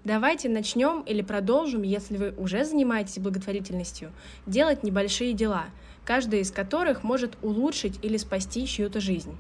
Давайте 0.04 0.50
начнем 0.50 1.04
или 1.04 1.22
продолжим, 1.22 1.84
если 1.84 2.18
вы 2.18 2.34
уже 2.36 2.66
занимаетесь 2.66 3.20
благотворительностью, 3.20 4.12
делать 4.48 4.82
небольшие 4.82 5.34
дела– 5.34 5.66
каждая 6.06 6.42
из 6.42 6.52
которых 6.52 7.04
может 7.04 7.38
улучшить 7.42 8.00
или 8.02 8.18
спасти 8.18 8.66
чью-то 8.66 9.00
жизнь. 9.00 9.36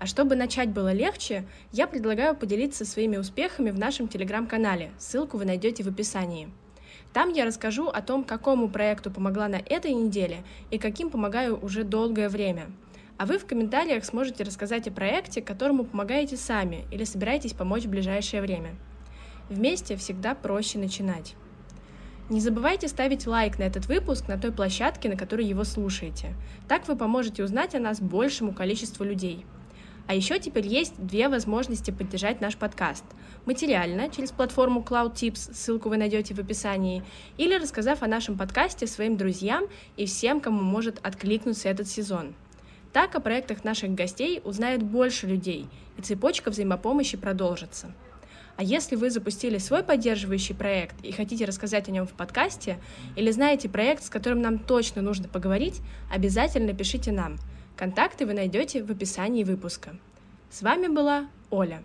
А 0.00 0.06
чтобы 0.06 0.34
начать 0.34 0.70
было 0.70 0.92
легче, 0.92 1.44
я 1.72 1.86
предлагаю 1.86 2.34
поделиться 2.34 2.84
своими 2.84 3.16
успехами 3.16 3.70
в 3.70 3.78
нашем 3.78 4.08
телеграм-канале. 4.08 4.90
Ссылку 4.98 5.38
вы 5.38 5.44
найдете 5.44 5.82
в 5.82 5.88
описании. 5.88 6.50
Там 7.12 7.32
я 7.32 7.44
расскажу 7.44 7.86
о 7.86 8.02
том, 8.02 8.24
какому 8.24 8.68
проекту 8.68 9.10
помогла 9.10 9.46
на 9.48 9.56
этой 9.56 9.92
неделе 9.92 10.42
и 10.70 10.78
каким 10.78 11.10
помогаю 11.10 11.58
уже 11.64 11.84
долгое 11.84 12.28
время. 12.28 12.66
А 13.16 13.26
вы 13.26 13.38
в 13.38 13.46
комментариях 13.46 14.04
сможете 14.04 14.42
рассказать 14.42 14.88
о 14.88 14.90
проекте, 14.90 15.40
которому 15.40 15.84
помогаете 15.84 16.36
сами 16.36 16.84
или 16.90 17.04
собираетесь 17.04 17.52
помочь 17.52 17.84
в 17.84 17.90
ближайшее 17.90 18.42
время. 18.42 18.74
Вместе 19.48 19.94
всегда 19.96 20.34
проще 20.34 20.78
начинать. 20.78 21.36
Не 22.30 22.40
забывайте 22.40 22.88
ставить 22.88 23.26
лайк 23.26 23.58
на 23.58 23.64
этот 23.64 23.84
выпуск 23.86 24.28
на 24.28 24.38
той 24.38 24.50
площадке, 24.50 25.10
на 25.10 25.16
которой 25.16 25.44
его 25.44 25.62
слушаете. 25.62 26.34
Так 26.68 26.88
вы 26.88 26.96
поможете 26.96 27.44
узнать 27.44 27.74
о 27.74 27.80
нас 27.80 28.00
большему 28.00 28.54
количеству 28.54 29.04
людей. 29.04 29.44
А 30.06 30.14
еще 30.14 30.38
теперь 30.38 30.66
есть 30.66 30.94
две 30.98 31.28
возможности 31.28 31.90
поддержать 31.90 32.40
наш 32.40 32.56
подкаст. 32.56 33.04
Материально, 33.44 34.08
через 34.08 34.32
платформу 34.32 34.80
Cloud 34.80 35.12
Tips, 35.12 35.52
ссылку 35.52 35.90
вы 35.90 35.98
найдете 35.98 36.32
в 36.32 36.38
описании, 36.38 37.02
или 37.36 37.58
рассказав 37.58 38.02
о 38.02 38.06
нашем 38.06 38.38
подкасте 38.38 38.86
своим 38.86 39.18
друзьям 39.18 39.64
и 39.98 40.06
всем, 40.06 40.40
кому 40.40 40.62
может 40.62 41.00
откликнуться 41.06 41.68
этот 41.68 41.88
сезон. 41.88 42.34
Так 42.94 43.14
о 43.16 43.20
проектах 43.20 43.64
наших 43.64 43.94
гостей 43.94 44.40
узнают 44.44 44.82
больше 44.82 45.26
людей, 45.26 45.68
и 45.98 46.02
цепочка 46.02 46.50
взаимопомощи 46.50 47.18
продолжится. 47.18 47.92
А 48.56 48.62
если 48.62 48.94
вы 48.94 49.10
запустили 49.10 49.58
свой 49.58 49.82
поддерживающий 49.82 50.54
проект 50.54 50.94
и 51.02 51.10
хотите 51.10 51.44
рассказать 51.44 51.88
о 51.88 51.90
нем 51.90 52.06
в 52.06 52.12
подкасте, 52.12 52.78
или 53.16 53.32
знаете 53.32 53.68
проект, 53.68 54.04
с 54.04 54.10
которым 54.10 54.42
нам 54.42 54.58
точно 54.60 55.02
нужно 55.02 55.28
поговорить, 55.28 55.80
обязательно 56.12 56.72
пишите 56.72 57.10
нам. 57.10 57.36
Контакты 57.76 58.26
вы 58.26 58.34
найдете 58.34 58.84
в 58.84 58.90
описании 58.92 59.42
выпуска. 59.42 59.96
С 60.50 60.62
вами 60.62 60.86
была 60.86 61.26
Оля. 61.50 61.82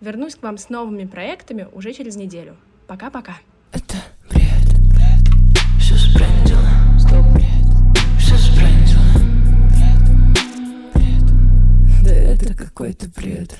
Вернусь 0.00 0.36
к 0.36 0.42
вам 0.44 0.58
с 0.58 0.68
новыми 0.68 1.06
проектами 1.06 1.66
уже 1.72 1.92
через 1.92 2.14
неделю. 2.14 2.56
Пока-пока. 2.86 3.38
Это 3.72 3.96
бред, 4.30 4.78
бред. 4.90 5.28
Все 5.80 5.96
спрендило. 5.96 6.68
Стоп, 7.00 7.26
бред. 7.32 7.66
Все 8.20 8.36
спрендило. 8.36 9.02
Бред, 9.74 11.24
бред. 11.24 12.04
Да 12.04 12.14
это 12.14 12.54
какой-то 12.54 13.08
бред. 13.08 13.58